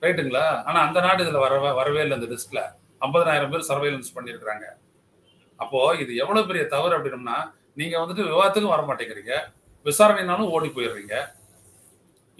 [0.00, 2.60] ரைட்டுங்களா ஆனா அந்த நாடு இதுல வரவே வரவே இல்லை இந்த லிஸ்ட்ல
[3.00, 4.66] ஐம்பதனாயிரம் பேர் சர்வைலன்ஸ் பண்ணியிருக்கிறாங்க.
[5.62, 7.38] அப்போ இது எவ்வளவு பெரிய தவறு அப்படின்னம்னா
[7.80, 9.34] நீங்க வந்துட்டு விவாதத்துக்கும் வர மாட்டேங்கிறீங்க.
[9.86, 11.14] விசாரணைனாலும் ஓடி போயிடுறீங்க.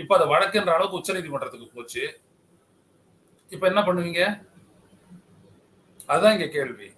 [0.02, 2.04] இப்ப அது வழக்குன்ற அளவுக்கு உச்சநீதிமன்றத்துக்கு போச்சு.
[3.54, 4.22] இப்ப என்ன பண்ணுவீங்க?
[6.12, 6.88] அதுதான் இங்க கேள்வி.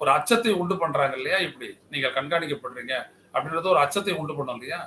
[0.00, 1.68] ஒரு அச்சத்தை உண்டு பண்றாங்க இல்லையா இப்படி?
[1.92, 2.94] நீங்க கண்காணிக்கப்படுறீங்க.
[3.34, 4.80] அப்படின்றது ஒரு அச்சத்தை உண்டு பண்ணும் இல்லையா?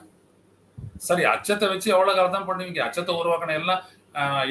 [1.08, 2.82] சரி அச்சத்தை வச்சு எவ்வளவு காலம் தான் பண்ணுவீங்க?
[2.88, 3.82] அச்சத்தை உருவாக்கின எல்லாம்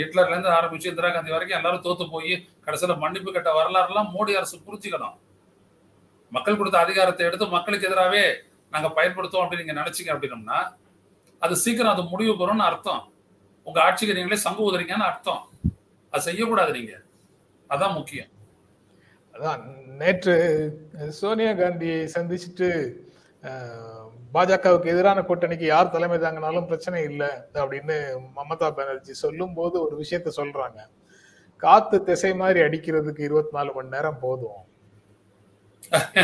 [0.01, 2.33] ஹிட்லர்ல இருந்து ஆரம்பிச்சு இந்திரா காந்தி வரைக்கும் எல்லாரும் தோத்து போய்
[2.67, 5.17] கடைசியில மன்னிப்பு கட்ட வரலாறு எல்லாம் மோடி அரசு புரிஞ்சுக்கணும்.
[6.33, 8.25] மக்கள் கொடுத்த அதிகாரத்தை எடுத்து மக்களுக்கு எதிராகவே
[8.73, 10.59] நாங்க பயன்படுத்துவோம் அப்படின்னு நீங்க நினைச்சீங்க அப்படின்னம்னா
[11.45, 13.03] அது சீக்கிரம் அது முடிவு பெறும்னு அர்த்தம்.
[13.67, 15.43] உங்க ஆட்சிக்கு நீங்களே சங்கு உதறீங்கன்னு அர்த்தம்.
[16.13, 16.95] அது செய்யக்கூடாது நீங்க.
[17.71, 18.31] அதான் முக்கியம்.
[19.35, 19.63] அதான்
[20.01, 20.35] நேற்று
[21.21, 22.69] சோனியா காந்தியை சந்திச்சுட்டு
[24.35, 27.29] பாஜகவுக்கு எதிரான கூட்டணிக்கு யார் தலைமை தாங்கினாலும் பிரச்சனை இல்லை
[27.61, 27.97] அப்படின்னு
[28.39, 30.81] மமதா பானர்ஜி சொல்லும் போது ஒரு விஷயத்த சொல்றாங்க.
[31.65, 34.63] காத்து திசை மாதிரி அடிக்கிறதுக்கு இருபத்தி நாலு மணி நேரம் போதும்.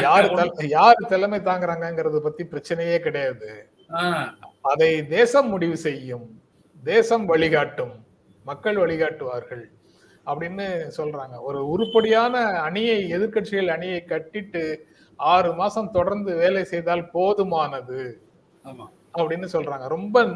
[0.03, 3.69] யாரு தல- யாரு தலைமை தாங்குறாங்கங்கறத பத்தி பிரச்சனையே கிடையாது.
[4.61, 6.43] அதை தேசம் முடிவு செய்யும்
[6.85, 8.05] தேசம் வழிகாட்டும்
[8.45, 9.65] மக்கள் வழிகாட்டுவார்கள்
[10.27, 11.41] அப்படின்னு சொல்றாங்க.
[11.41, 14.77] ஒரு உருப்படியான அணியை எதிர்க்கட்சிகள் அணியை கட்டிட்டு
[15.17, 18.13] ஆறு மாசம் தொடர்ந்து வேலை செய்தால் போதுமானது
[19.15, 19.87] அப்படின்னு சொல்றாங்க.
[19.89, 20.29] ரொம்ப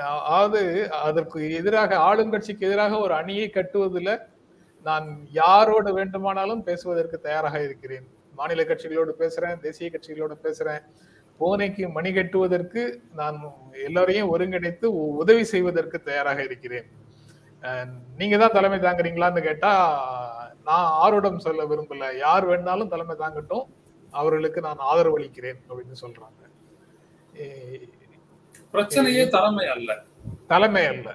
[0.00, 4.20] அதாவது அதற்கு எதிராக ஆளுங்கட்சிக்கு எதிராக ஒரு அணியை கட்டுவதில்
[4.84, 8.14] நான் யாரோடு வேண்டுமானாலும் பேசுவதற்கு தயாராக இருக்கிறேன்.
[8.38, 10.82] மாநில கட்சிகளோடு பேசுறேன் தேசிய கட்சிகளோடு பேசுறேன்.
[11.40, 12.82] பூனைக்கு மணி கட்டுவதற்கு
[13.20, 13.38] நான்
[13.86, 14.86] எல்லாரையும் ஒருங்கிணைத்து
[15.22, 16.86] உதவி செய்வதற்கு தயாராக இருக்கிறேன்.
[18.18, 19.72] நீங்க தான் தலைமை தாங்குறீங்களான்னு கேட்டா
[20.68, 22.08] நான் ஆரோடம் சொல்ல விரும்பல.
[22.24, 23.66] யார் வேணாலும் தலைமை தாங்கட்டும்.
[24.20, 26.40] அவர்களுக்கு நான் ஆதரவு அளிக்கிறேன் அப்படின்னு சொல்றாங்க.
[28.74, 29.90] பிரச்சனையே தலைமை அல்ல.
[30.52, 31.08] தலைமை அல்ல.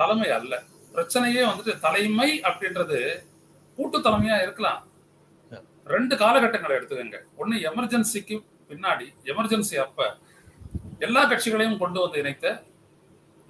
[0.00, 0.54] தலைமை அல்ல.
[0.94, 2.98] பிரச்சனையே வந்துட்டு தலைமை அப்படின்றது
[3.78, 4.82] கூட்டு தலைமையா இருக்கலாம்.
[5.84, 7.18] ரெண்டு காலகட்டங்களை எடுத்துக்கங்க.
[7.38, 8.36] ஒண்ணு எமர்ஜென்சிக்கு
[8.68, 10.16] பின்னாடி எமர்ஜென்சி அப்ப
[10.98, 12.62] எல்லா கட்சிகளையும் கொண்டு வந்து இணைத்த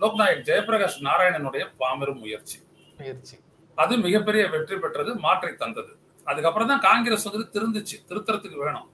[0.01, 2.59] லோக்நாயக் ஜெயபிரகாஷ் நாராயணனுடைய பாமெரும் முயற்சி.
[2.99, 3.37] முயற்சி.
[3.75, 5.97] அது மிகப்பெரிய வெற்றி பெற்றது மாற்றி தந்தது.
[6.25, 8.91] அதுக்கப்புறம் தான் காங்கிரஸ் வந்து திருந்துச்சு திருத்தறதுக்கு வேணும்.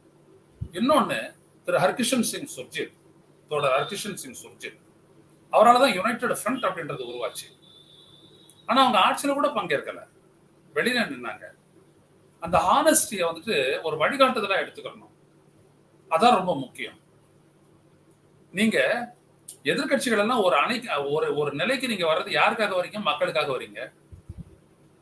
[0.72, 1.18] இன்னொன்னு
[1.64, 2.92] திரு ஹர்கிஷன் சிங் சுர்ஜித்
[3.48, 4.78] தோழர் ஹர்கிஷன் சிங் சுர்ஜித்
[5.50, 7.48] அவரால் தான் யுனைடெட் ஃப்ரண்ட் அப்படின்றது உருவாச்சு.
[8.66, 10.00] ஆனா அவங்க ஆட்சியில கூட பங்கேற்கல.
[10.74, 11.44] வெளியில நின்னாங்க.
[12.42, 15.14] அந்த ஹானஸ்டியை வந்துட்டு ஒரு வழிகாட்டுதலாக எடுத்துக்கணும்.
[16.10, 16.98] அதான் ரொம்ப முக்கியம்.
[18.58, 18.78] நீங்க
[19.72, 20.76] எதிர்கட்சிகள் எல்லாம் ஒரு அணை
[21.14, 23.80] ஒரு ஒரு நிலைக்கு நீங்க வர்றது யாருக்காக வரீங்க மக்களுக்காக வரீங்க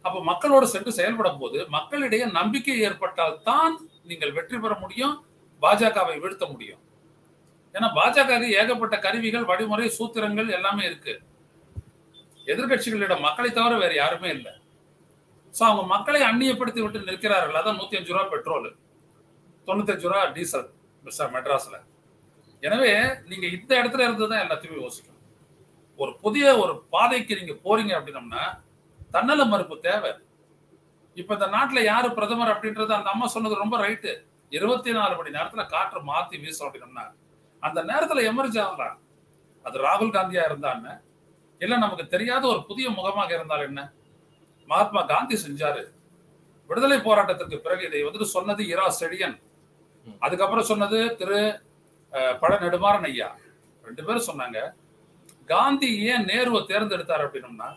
[0.05, 3.75] அப்ப மக்களோடு சென்று செயல்படும் போது மக்களிடையே நம்பிக்கை ஏற்பட்டால் தான்
[4.11, 5.15] நீங்கள் வெற்றி பெற முடியும்
[5.63, 6.83] பாஜகவை வீழ்த்த முடியும்.
[7.75, 11.15] ஏன்னா பாஜக ஏகப்பட்ட கருவிகள் வழிமுறை சூத்திரங்கள் எல்லாமே இருக்கு.
[12.53, 14.53] எதிர்கட்சிகளிடம் மக்களை தவிர வேற யாருமே இல்லை.
[15.59, 17.59] ஸோ அவங்க மக்களை அந்நியப்படுத்தி விட்டு நிற்கிறார்கள்.
[17.61, 18.69] அதான் நூற்றி அஞ்சு ரூபா பெட்ரோல்
[19.69, 20.67] தொண்ணூத்தஞ்சு ரூபா டீசல்
[21.05, 21.79] மிஸ்டர் மெட்ராஸில்.
[22.63, 22.93] எனவே
[23.31, 25.15] நீங்கள் இந்த இடத்துல இருந்து தான் எல்லாத்தையுமே யோசிக்கணும்.
[25.99, 28.45] ஒரு புதிய ஒரு பாதைக்கு நீங்கள் போறீங்க அப்படின்னம்னா
[29.15, 30.13] தன்னல மறுப்பு தேவை.
[31.17, 34.11] இப்போ இந்த நாட்டில் யார் பிரதமர் அப்படின்றது அந்த அம்மா சொன்னது ரொம்ப ரைட்டு
[34.53, 37.05] இருபத்தி நாலு மணி நேரத்தில் காற்று மாற்றி வீசும் அப்படின்னம்னா
[37.63, 38.99] அந்த நேரத்தில் எமர்ஜ் ஆகலாம்
[39.65, 40.93] அது ராகுல் காந்தியா இருந்தான்னு
[41.61, 43.81] இல்லை நமக்கு தெரியாத ஒரு புதிய முகமாக இருந்தால் என்ன?
[44.71, 45.83] மகாத்மா காந்தி செஞ்சாரு.
[46.71, 49.37] விடுதலை போராட்டத்திற்கு பிறகு இதை வந்துட்டு சொன்னது இரா செடியன்
[50.25, 51.41] அதுக்கப்புறம் சொன்னது திரு
[52.43, 53.29] பழ நெடுமாறன் ஐயா.
[53.87, 54.59] ரெண்டு பேரும் சொன்னாங்க
[55.53, 57.69] காந்தி ஏன் நேருவை தேர்ந்தெடுத்தார் அப்படின்னம்னா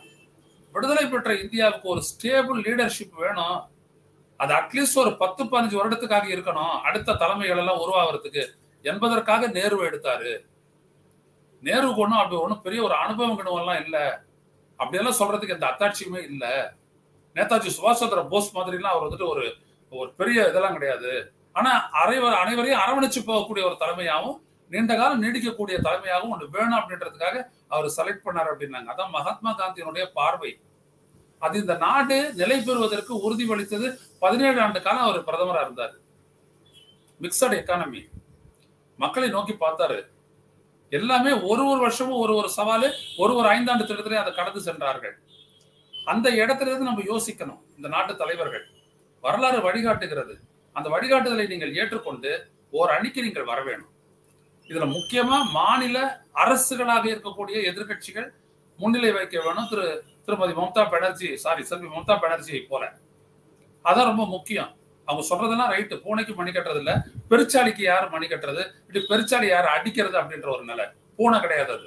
[0.74, 3.58] விடுதலை பெற்ற இந்தியாவுக்கு ஒரு ஸ்டேபிள் லீடர்ஷிப் வேணும்.
[4.40, 6.76] அது அட்லீஸ்ட் ஒரு பத்து பதினஞ்சு வருடத்துக்காக இருக்கணும்.
[6.88, 8.42] அடுத்த தலைமைகள் எல்லாம் உருவாகிறதுக்கு
[8.90, 10.32] என்பதற்காக நேருவை எடுத்தாரு.
[11.62, 14.04] நேருவுக்கு ஒன்றும் அப்படி ஒன்றும் பெரிய ஒரு அனுபவம் கிணவெல்லாம் இல்லை.
[14.78, 16.54] அப்படியெல்லாம் சொல்றதுக்கு எந்த அத்தாட்சியுமே இல்லை.
[17.36, 19.44] நேதாஜி சுபாஷ் சந்திர போஸ் மாதிரிலாம் அவர் வந்துட்டு ஒரு
[19.92, 21.10] ஒரு பெரிய இதெல்லாம் கிடையாது.
[21.58, 21.70] ஆனா
[22.02, 24.38] அரைவர் அனைவரையும் அரவணைச்சு போகக்கூடிய ஒரு தலைமையாகவும்
[24.70, 27.36] நீண்ட காலம் நீடிக்கக்கூடிய தலைமையாகவும் ஒன்று வேணும் அப்படின்றதுக்காக
[27.74, 28.88] அவர் செலக்ட் பண்ணார் அப்படின்னாங்க.
[28.94, 30.52] அதான் மகாத்மா காந்தியினுடைய பார்வை.
[31.46, 33.86] அது இந்த நாடு நிலை பெறுவதற்கு உறுதியளித்தது
[34.24, 35.94] பதினேழு ஆண்டு காலம் அவர் பிரதமரா இருந்தார்.
[37.24, 38.02] மிக்சட் எக்கானமி
[38.98, 39.98] மக்களை நோக்கி பார்த்தாரு.
[40.98, 42.88] எல்லாமே ஒரு ஒரு வருஷமும் ஒரு ஒரு சவாலு
[43.22, 45.14] ஒரு ஒரு ஐந்தாண்டு திட்டத்திலே அதை கடந்து சென்றார்கள்.
[46.04, 47.60] அந்த இடத்துல இருந்து நம்ம யோசிக்கணும்.
[47.76, 48.66] இந்த நாட்டு தலைவர்கள்
[49.20, 50.34] வரலாறு வழிகாட்டுகிறது.
[50.72, 53.90] அந்த வழிகாட்டுதலை நீங்கள் ஏற்றுக்கொண்டு ஓர் அணிக்கு நீங்கள் வர வேணும்.
[54.66, 58.28] இதுல முக்கியமா மாநில அரசுகளாக இருக்கக்கூடிய எதிர்க்கட்சிகள்
[58.76, 59.68] முன்னிலை வைக்க வேணும்.
[59.68, 62.92] திரு திருமதி மம்தா பானர்ஜி சாரி செல்வி மம்தா பானர்ஜியை போல.
[63.84, 64.76] அதான் ரொம்ப முக்கியம்.
[65.04, 68.72] அவங்க சொல்றதெல்லாம் ரைட்டு பூனைக்கு மணி கட்டுறது இல்ல பெருச்சாலிக்கு யாரு மணி கட்டுறது?
[68.86, 70.84] இப்படி பெருச்சாலி யாரு அடிக்கிறது அப்படின்ற ஒரு நிலை.
[71.16, 71.86] பூனை கிடையாது அது.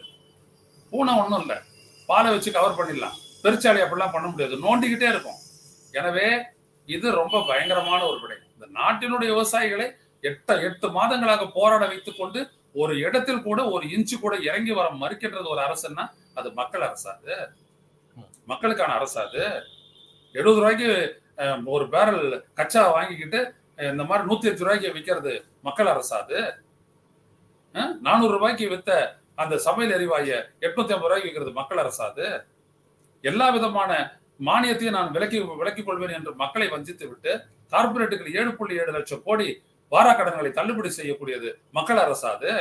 [0.90, 1.58] பூனை ஒன்றும் இல்லை.
[2.08, 3.24] பாலை வச்சு கவர் பண்ணிடலாம்.
[3.46, 4.56] பெருச்சாலி அப்படிலாம் பண்ண முடியாது.
[4.66, 5.40] நோண்டிக்கிட்டே இருக்கும்.
[6.00, 6.28] எனவே
[6.88, 8.38] இது ரொம்ப பயங்கரமான ஒரு விடை.
[8.56, 9.88] இந்த நாட்டினுடைய விவசாயிகளை
[10.30, 12.40] எட்ட எட்டு மாதங்களாக போராட வைத்துக் கொண்டு
[12.82, 16.06] ஒரு இடத்தில் கூட ஒரு இன்ச்சு கூட இறங்கி வர மறுக்கின்றது ஒரு அரசுன்னா
[16.40, 17.36] அது மக்கள் அரசா அது?
[18.52, 19.44] மக்களுக்கான அரசா அது?
[20.36, 20.90] எழுபது ரூபாய்க்கு
[21.76, 22.26] ஒரு பேரல்
[22.60, 23.40] கச்சா வாங்கிக்கிட்டு
[23.92, 25.34] இந்த மாதிரி நூத்தி எட்டு ரூபாய்க்கு விற்கிறது
[25.68, 26.40] மக்கள் அரசா அது?
[28.08, 28.92] நானூறு ரூபாய்க்கு வித்த
[29.44, 30.28] அந்த சமையல் எரிவாய
[30.66, 32.28] எட்நூத்தி ஐம்பது ரூபாய்க்கு விற்கிறது மக்கள் அரசா அது?
[33.30, 33.92] எல்லா விதமான
[34.48, 37.32] மானியத்தையும் நான் விலக்கி விலக்கிக் கொள்வேன் என்று மக்களை வஞ்சித்து விட்டு
[37.74, 39.48] கார்பரேட்டுகள் ஏழு புள்ளி ஏழு லட்சம் கோடி
[39.94, 42.52] வாராக்கடன்களை தள்ளுபடி செய்யக்கூடியது மக்கள் அரசாது.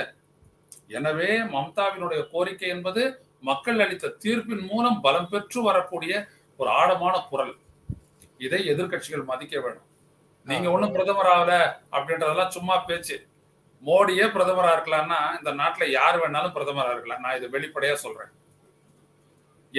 [0.98, 3.02] எனவே மம்தாவினுடைய கோரிக்கை என்பது
[3.48, 6.12] மக்கள் அளித்த தீர்ப்பின் மூலம் பலம் பெற்று வரக்கூடிய
[6.60, 7.54] ஒரு ஆழமான குரல்.
[8.46, 9.88] இதை எதிர்கட்சிகள் மதிக்க வேண்டும்.
[10.50, 11.52] நீங்க ஒண்ணும் பிரதமர் ஆகல
[11.94, 13.16] அப்படின்றதெல்லாம் சும்மா பேச்சு.
[13.88, 17.22] மோடியே பிரதமரா இருக்கலாம்னா இந்த நாட்டுல யார் வேணாலும் பிரதமரா இருக்கலாம்.
[17.24, 18.32] நான் இதை வெளிப்படையா சொல்றேன்.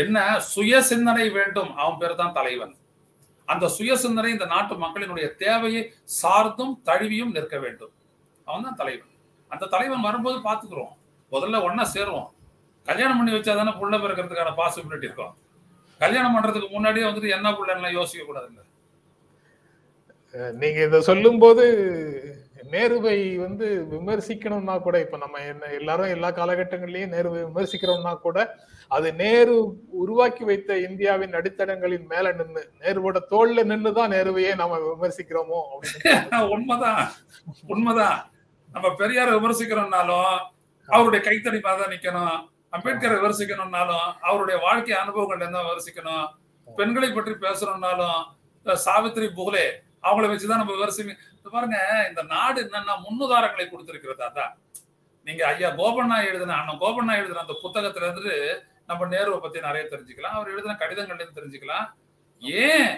[0.04, 0.18] என்ன?
[0.54, 1.72] சுய சிந்தனை வேண்டும்.
[1.82, 2.74] அவன் பேர் தான் தலைவன்.
[3.48, 5.82] அந்த சுய சிந்தனை இந்த நாட்டு மக்களினுடைய தேவையை
[6.20, 7.94] சார்ந்தும் தழுவியும் நிற்க வேண்டும்.
[8.48, 9.12] அவன் தான் தலைவன்.
[9.52, 10.94] அந்த தலைவன் வரும்போது பாத்துக்கிறோம்
[11.32, 12.30] முதல்ல ஒன்னா சேருவோம்.
[12.86, 15.34] கல்யாணம் பண்ணி வச்சா தானே புள்ள பிறக்கிறதுக்கான பாசிபிலிட்டி இருக்கும்.
[16.02, 18.62] கல்யாணம் பண்றதுக்கு முன்னாடியே வந்துட்டு என்ன புள்ளன்னு யோசிக்க கூடாதுங்க.
[20.62, 21.64] நீங்க இத சொல்லும் போது
[22.74, 28.38] நேருவை வந்து விமர்சிக்கணும்னா கூட இப்ப நம்ம என்ன எல்லாரும் எல்லா காலகட்டங்கள்லயும் நேருவை விமர்சிக்கிறோம்னா கூட
[28.92, 29.56] அது நேரு
[29.94, 35.60] உருவாக்கி வைத்த இந்தியாவின் அடித்தடங்களின் மேல நின்னு நேருவோட தோல்ல நின்றுதான் நேருவையே நம்ம விமர்சிக்கிறோமோ
[36.56, 37.04] உண்மைதான்.
[37.68, 38.20] உண்மைதான்.
[38.70, 40.34] நம்ம பெரியார விமர்சிக்கிறோம்னாலும்
[40.90, 42.38] அவருடைய கைத்தடி தான் நிக்கணும்.
[42.74, 46.26] அம்பேத்கரை விமர்சிக்கணும்னாலும் அவருடைய வாழ்க்கை அனுபவங்கள் என்ன விமர்சிக்கணும்.
[46.68, 48.20] பெண்களை பற்றி பேசணும்னாலும்
[48.66, 49.66] சாவித்ரி சாவித்திரி
[50.04, 51.78] அவங்கள வச்சுதான் நம்ம விமர்சிக்க பாருங்க
[52.10, 54.54] இந்த நாடு என்னன்னா முன்னுதாரங்களை கொடுத்திருக்கிறதா தான்
[55.28, 58.36] நீங்க ஐயா கோபண்ணா எழுதின அண்ணன் கோபண்ணா எழுதின அந்த புத்தகத்துல இருந்து
[58.88, 60.36] நம்ம நேருவை பத்தி நிறைய தெரிஞ்சுக்கலாம்.
[60.38, 61.86] அவர் எழுதின கடிதங்கள்ல இருந்து தெரிஞ்சுக்கலாம்.
[62.40, 62.90] ஏன்?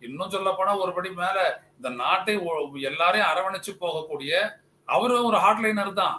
[0.00, 1.38] இன்னும் சொல்ல போனா ஒருபடி மேல
[1.76, 2.34] இந்த நாட்டை
[2.80, 4.32] எல்லாரையும் அரவணைச்சு போகக்கூடிய
[4.84, 6.16] அவரும் ஒரு ஹாட்லைனர் தான்.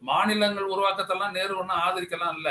[0.00, 2.48] மாநிலங்கள் உருவாக்கத்தெல்லாம் நேரு ஒன்னும் ஆதரிக்கலாம் இல்ல.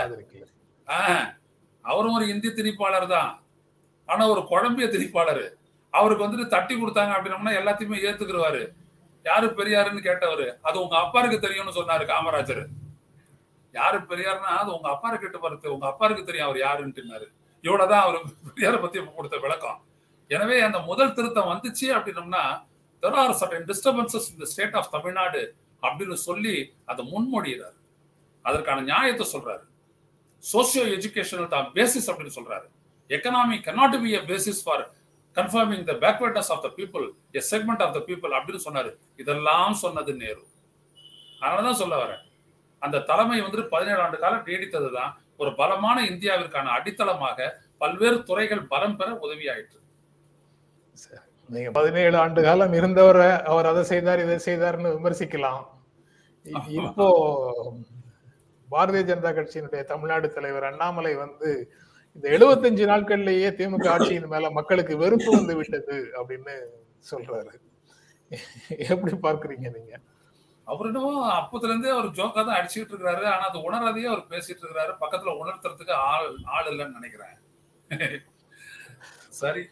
[1.82, 3.43] அவரும் ஒரு இந்தி திணிப்பாளர் தான்.
[4.05, 5.45] ஆனா ஒரு குழம்பிய திணிப்பாளர்.
[5.89, 8.63] அவருக்கு வந்துட்டு தட்டி கொடுத்தாங்க அப்படின்னோம்னா எல்லாத்தையுமே ஏத்துக்குருவாரு.
[9.23, 10.47] யாரு பெரியாருன்னு கேட்டவரு.
[10.62, 12.63] அது உங்க அப்பாருக்கு தெரியும்னு சொன்னாரு காமராஜர்.
[13.71, 17.27] யாரு பெரியாருன்னா அது உங்க அப்பாரு கிட்ட வருது உங்க அப்பாருக்கு தெரியும் அவர் யாருன்ட்டுனாரு.
[17.62, 19.79] இவ்வளவுதான் அவர் பெரியார பத்தி கொடுத்த விளக்கம்.
[20.27, 22.43] எனவே அந்த முதல் திருத்தம் வந்துச்சு அப்படின்னம்னா
[23.01, 27.77] தெர் ஆர் சர்டன் டிஸ்டர்பன்சஸ் இந்த ஸ்டேட் ஆஃப் தமிழ்நாடு அப்படின்னு சொல்லி அதை முன்மொழிகிறார்.
[28.41, 29.65] அதற்கான நியாயத்தை சொல்றாரு.
[30.53, 32.67] சோசியோ எஜுகேஷனல் தான் பேசிஸ் அப்படின்னு சொல்றாரு.
[33.10, 34.84] Economy cannot be a basis for
[35.36, 38.91] conforming the backwardness of the people a segment of the people அப்படின்னு சொன்னாரு.
[39.15, 40.47] இதெல்லாம் சொன்னது நேரு.
[41.41, 42.23] அதனாலதான் சொல்ல வரேன்.
[42.85, 45.11] அந்த தலைமை வந்துட்டு பதினேழு ஆண்டு காலம் நீடித்தது தான்
[45.41, 47.49] ஒரு பலமான இந்தியாவிற்கான அடித்தளமாக
[47.81, 49.79] பல்வேறு துறைகள் பலம் பெற உதவியாயிற்று.
[51.49, 55.61] நீங்க பதினேழு ஆண்டு காலம் இருந்தவரை அவர் அதை செய்தார் இதை செய்தார்னு விமர்சிக்கலாம்.
[56.79, 57.07] இப்போ
[58.69, 61.49] பாரதிய ஜனதா கட்சியினுடைய தமிழ்நாடு தலைவர் அண்ணாமலை வந்து
[62.15, 66.55] இந்த 75 நாட்கள்லயே திமுக ஆட்சியின் மேல மக்களுக்கு வெறுப்பு வந்து விட்டது அப்படின்னு
[67.11, 67.53] சொல்றாரு.
[68.91, 69.93] எப்படி பார்க்கறீங்க நீங்க?
[70.71, 73.23] அவர் என்னவோ அப்பத்துல இருந்தே அவர் ஜோக்கா தான் அடிச்சுட்டு இருக்காரு.
[73.34, 77.36] ஆனா அது உணராதையே அவர் பேசிட்டு இருக்கிறாரு பக்கத்துல உணர்த்துறதுக்கு ஆள் ஆள் இல்லைன்னு நினைக்கிறேன்.
[79.41, 79.63] சரி.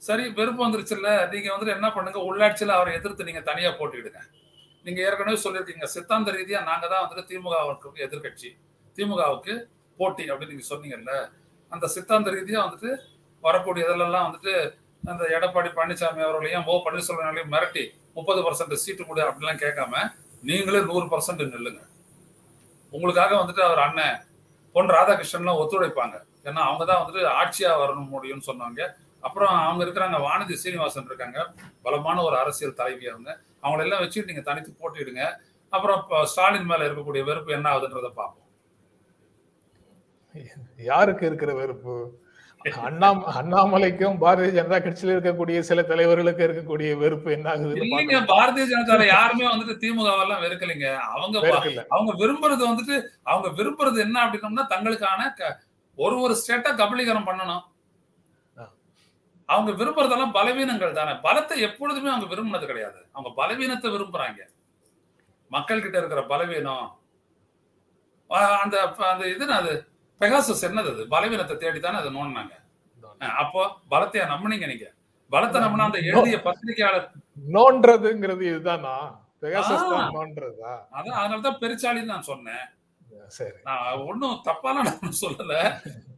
[0.00, 2.18] சரி வெறுப்பு வந்துருச்சுல்ல நீங்க வந்துட்டு என்ன பண்ணுங்க?
[2.30, 4.20] உள்ளாட்சியில அவரை எதிர்த்து நீங்க தனியா போட்டிடுங்க
[4.84, 8.50] நீங்க ஏற்கனவே சொல்லியிருக்கீங்க சித்தாந்த ரீதியா நாங்க தான் வந்துட்டு திமுகவுக்கு எதிர்க்கட்சி
[8.96, 9.54] திமுகவுக்கு
[9.98, 11.12] போட்டி அப்படின்னு நீங்க சொன்னீங்கல்ல.
[11.72, 12.90] அந்த சித்தாந்த ரீதியா வந்துட்டு
[13.44, 14.54] வரக்கூடிய இதெல்லாம் வந்துட்டு
[15.02, 17.84] அந்த எடப்பாடி பழனிசாமி அவர்களையும் ஓ பன்னீர்செல்வம் மிரட்டி
[18.16, 19.94] முப்பது பர்சன்ட் சீட்டு கொடு அப்படிலாம் கேட்காம
[20.42, 21.82] நீங்களே நூறு பர்சன்ட் நில்லுங்க.
[22.92, 24.18] உங்களுக்காக வந்துட்டு அவர் அண்ணன்
[24.74, 26.16] பொன் ராதாகிருஷ்ணன்லாம் ஒத்துழைப்பாங்க.
[26.48, 28.80] ஏன்னா அவங்க தான் வந்துட்டு ஆட்சியா வரணும் முடியும்னு சொன்னாங்க.
[29.26, 31.38] அப்புறம் அவங்க இருக்கிறாங்க வானதி சீனிவாசன் இருக்காங்க.
[31.82, 33.30] பலமான ஒரு அரசியல் தலைவி அவங்க.
[33.62, 35.22] அவங்கள எல்லாம் வச்சுட்டு நீங்க தனித்து போட்டிடுங்க
[35.72, 38.46] அப்புறம் ஸ்டாலின் மேல இருக்கக்கூடிய வெறுப்பு என்ன ஆகுதுன்றதை பார்ப்போம்.
[40.90, 41.94] யாருக்கு இருக்கிற வெறுப்பு?
[42.62, 48.28] அண்ணா அண்ணாமலைக்கும் பாரதிய ஜனதா கட்சியில இருக்கக்கூடிய சில தலைவர்களுக்கு இருக்கக்கூடிய வெறுப்பு என்ன பார்க்கணும்.
[48.28, 50.96] பாரதிய ஜனதால யாருமே வந்துட்டு திமுக எல்லாம் வெறுக்கலைங்க.
[50.96, 51.86] அவங்க.
[51.88, 55.50] அவங்க விரும்புறது வந்துட்டு அவங்க விரும்புறது என்ன அப்படின்னம்னா தங்களுக்கான
[55.96, 57.62] ஒரு ஒரு ஸ்டேட்டா கபலீகரம் பண்ணணும்.
[59.44, 61.10] அவங்க விரும்புறதெல்லாம் பலவீனங்கள் தானே.
[61.10, 63.06] பலத்தை எப்பொழுதுமே அவங்க விரும்பினது கிடையாது.
[63.12, 64.40] அவங்க பலவீனத்தை விரும்புறாங்க.
[65.48, 66.98] மக்கள் கிட்ட இருக்கிற பலவீனம்.
[68.62, 69.86] அந்த அந்த இது அது?
[70.20, 71.02] பெகாசஸ் என்னது அது?
[71.14, 72.54] பலவீனத்தை தேடி தானே அதை நோண்டினாங்க.
[73.42, 74.88] அப்போ பலத்தையா நம்புனீங்க நீங்க
[75.32, 77.06] பலத்தை நம்பினா அந்த எழுதிய பத்திரிகையாளர்
[77.54, 78.96] நோன்றதுங்கிறது இதுதானா
[79.42, 79.84] பெகாசஸ்.
[79.92, 82.66] தான் நோன்றதா அதான் அதனாலதான் பெருச்சாலின்னு நான் சொன்னேன்.
[83.36, 83.58] சரி.
[83.68, 85.54] நான் ஒன்னும் தப்பாலாம் நான் சொல்லல.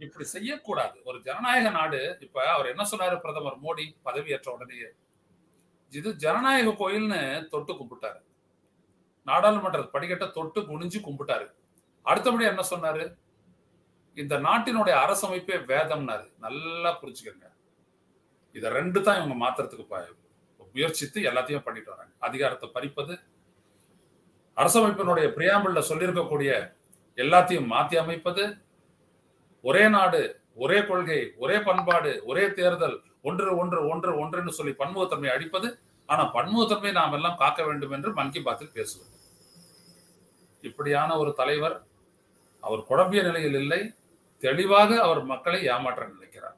[0.04, 0.96] இப்படி செய்யக்கூடாது.
[1.08, 4.88] ஒரு ஜனநாயக நாடு இப்ப அவர் என்ன சொன்னாரு பிரதமர் மோடி பதவியேற்ற உடனேயே
[5.92, 7.20] இது ஜனநாயக கோயில்னு
[7.52, 8.20] தொட்டு கும்பிட்டாரு.
[9.26, 11.46] நாடாளுமன்ற படிக்கட்டை தொட்டு குனிஞ்சு கும்பிட்டாரு.
[12.06, 13.04] அடுத்தபடி என்ன சொன்னாரு?
[14.16, 16.26] இந்த நாட்டினுடைய அரசமைப்பே வேதம்னாரு.
[16.44, 17.46] நல்லா புரிஞ்சுக்கங்க.
[18.56, 19.86] இதை ரெண்டு தான் இவங்க மாத்துறதுக்கு
[20.74, 22.12] முயற்சித்து எல்லாத்தையும் பண்ணிட்டு வராங்க.
[22.26, 23.14] அதிகாரத்தை பறிப்பது
[24.56, 26.50] அரசமைப்பினுடைய பிரியாம்பிள்ல சொல்லியிருக்கக்கூடிய
[27.22, 28.44] எல்லாத்தையும் மாத்தி அமைப்பது
[29.64, 30.20] ஒரே நாடு
[30.64, 32.96] ஒரே கொள்கை ஒரே பண்பாடு ஒரே தேர்தல்
[33.28, 35.68] ஒன்று ஒன்று ஒன்று ஒன்றுன்னு சொல்லி பன்முகத்தன்மை அடிப்பது
[36.08, 39.10] ஆனா பன்முகத்தன்மை நாம் எல்லாம் காக்க வேண்டும் என்று மன் கி பாத்தில் பேசுவது.
[40.68, 41.76] இப்படியான ஒரு தலைவர்
[42.62, 43.80] அவர் குழம்பிய நிலையில் இல்லை
[44.40, 46.56] தெளிவாக அவர் மக்களை ஏமாற்ற நினைக்கிறார்.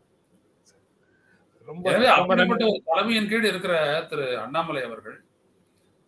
[1.68, 5.25] ரொம்ப எனவே அப்படிப்பட்ட ஒரு தலைமையின் கீழ் இருக்கிற திரு அண்ணாமலை அவர்கள்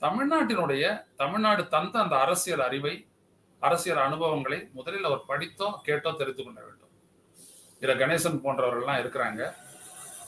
[0.00, 3.08] தமிழ்நாட்டினுடைய தமிழ்நாடு தந்த அந்த அரசியல் அறிவை
[3.60, 6.92] அரசியல் அனுபவங்களை முதலில் அவர் படித்தோ கேட்டோ தெரிந்து கொள்ள வேண்டும்.
[7.80, 9.42] இதுல கணேசன் போன்றவர்கள்லாம் இருக்கிறாங்க.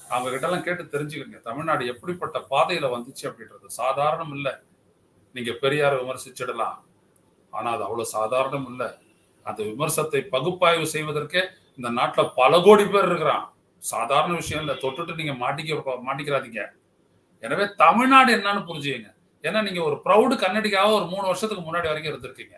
[0.08, 1.40] அவங்க கிட்ட எல்லாம் கேட்டு தெரிஞ்சுக்கங்க.
[1.40, 4.62] தமிழ்நாடு எப்படிப்பட்ட பாதையில வந்துச்சு அப்படின்றது சாதாரணம் இல்ல.
[5.32, 6.78] நீங்க பெரியார் விமர்சிச்சிடலாம்.
[7.50, 8.84] ஆனா அது அவ்வளவு சாதாரணம் இல்ல.
[9.50, 11.42] அந்த விமர்சத்தை பகுப்பாய்வு செய்வதற்கே
[11.78, 13.44] இந்த நாட்டில் பல கோடி பேர் இருக்கிறான்.
[13.82, 14.74] சாதாரண விஷயம் இல்லை.
[14.84, 16.62] தொட்டுட்டு நீங்க மாட்டிக்க மாட்டிக்கிறாதீங்க.
[17.42, 19.10] எனவே தமிழ்நாடு என்னன்னு புரிஞ்சுங்க
[19.46, 22.56] ஏன்னா நீங்க ஒரு ப்ரௌடு கன்னடிக்காக ஒரு மூணு வருஷத்துக்கு முன்னாடி வரைக்கும் இருந்திருக்கீங்க.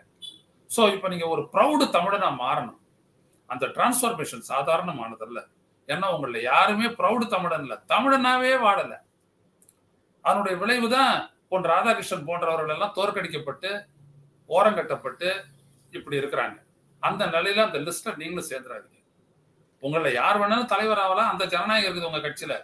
[0.70, 2.78] ஸோ இப்போ நீங்க ஒரு ப்ரௌடு தமிழனா மாறணும்.
[3.50, 5.40] அந்த டிரான்ஸ்ஃபர்மேஷன் சாதாரணமானதல்ல.
[5.88, 7.76] ஏன்னா உங்களில் யாருமே ப்ரௌடு தமிழன் இல்லை.
[7.92, 8.98] தமிழனாவே வாடலை
[10.24, 11.12] அதனுடைய விளைவு தான்
[11.50, 13.70] பொன் ராதாகிருஷ்ணன் போன்றவர்கள் எல்லாம் தோற்கடிக்கப்பட்டு
[14.56, 15.28] ஓரங்கட்டப்பட்டு
[15.98, 16.56] இப்படி இருக்கிறாங்க.
[17.00, 18.96] அந்த நிலையில அந்த லிஸ்ட்ல நீங்களும் சேர்ந்துடாதீங்க.
[19.80, 22.54] உங்களை யார் வேணாலும் தலைவர் ஆகலாம் அந்த ஜனநாயகம் இருக்குது உங்க கட்சியில.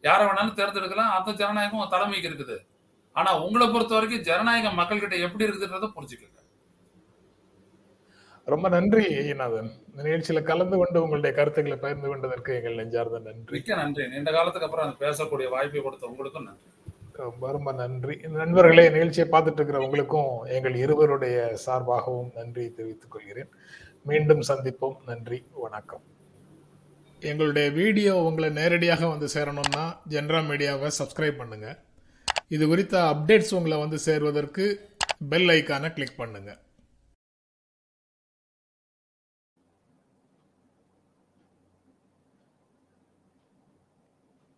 [0.00, 2.58] யாரை வேணாலும் தேர்ந்தெடுக்கலாம் அந்த ஜனநாயகம் உங்க தலைமைக்கு இருக்குது.
[3.12, 6.36] ஆனா உங்களை பொறுத்த வரைக்கும் ஜனநாயகம் மக்கள்கிட்ட எப்படி இருக்குதுன்றத புரிஞ்சுக்கங்க.
[8.52, 13.52] ரொம்ப நன்றி ஐயநாதன் இந்த நிகழ்ச்சியில கலந்து கொண்டு உங்களுடைய கருத்துக்களை பகிர்ந்து கொண்டதற்கு எங்கள் நெஞ்சார்ந்த நன்றி.
[13.56, 14.04] மிக்க நன்றி.
[14.08, 16.70] நீண்ட காலத்துக்கு அப்புறம் பேசக்கூடிய வாய்ப்பை கொடுத்த உங்களுக்கும் நன்றி.
[17.18, 18.14] ரொம்ப நன்றி.
[18.40, 23.50] நண்பர்களே நிகழ்ச்சியை பார்த்துட்டு இருக்கிற உங்களுக்கும் எங்கள் இருவருடைய சார்பாகவும் நன்றி தெரிவித்துக் கொள்கிறேன்.
[24.10, 24.96] மீண்டும் சந்திப்போம்.
[25.10, 25.38] நன்றி.
[25.64, 26.04] வணக்கம்.
[27.22, 31.78] எங்களுடைய வீடியோ உங்களை நேரடியாக வந்து சேரணும்னா ஜென்ரா மீடியாவை சப்ஸ்கிரைப் பண்ணுங்கள்
[32.56, 34.66] இது குறித்த அப்டேட்ஸ் உங்களை வந்து சேர்வதற்கு
[35.32, 36.60] பெல் ஐக்கானை கிளிக் பண்ணுங்கள்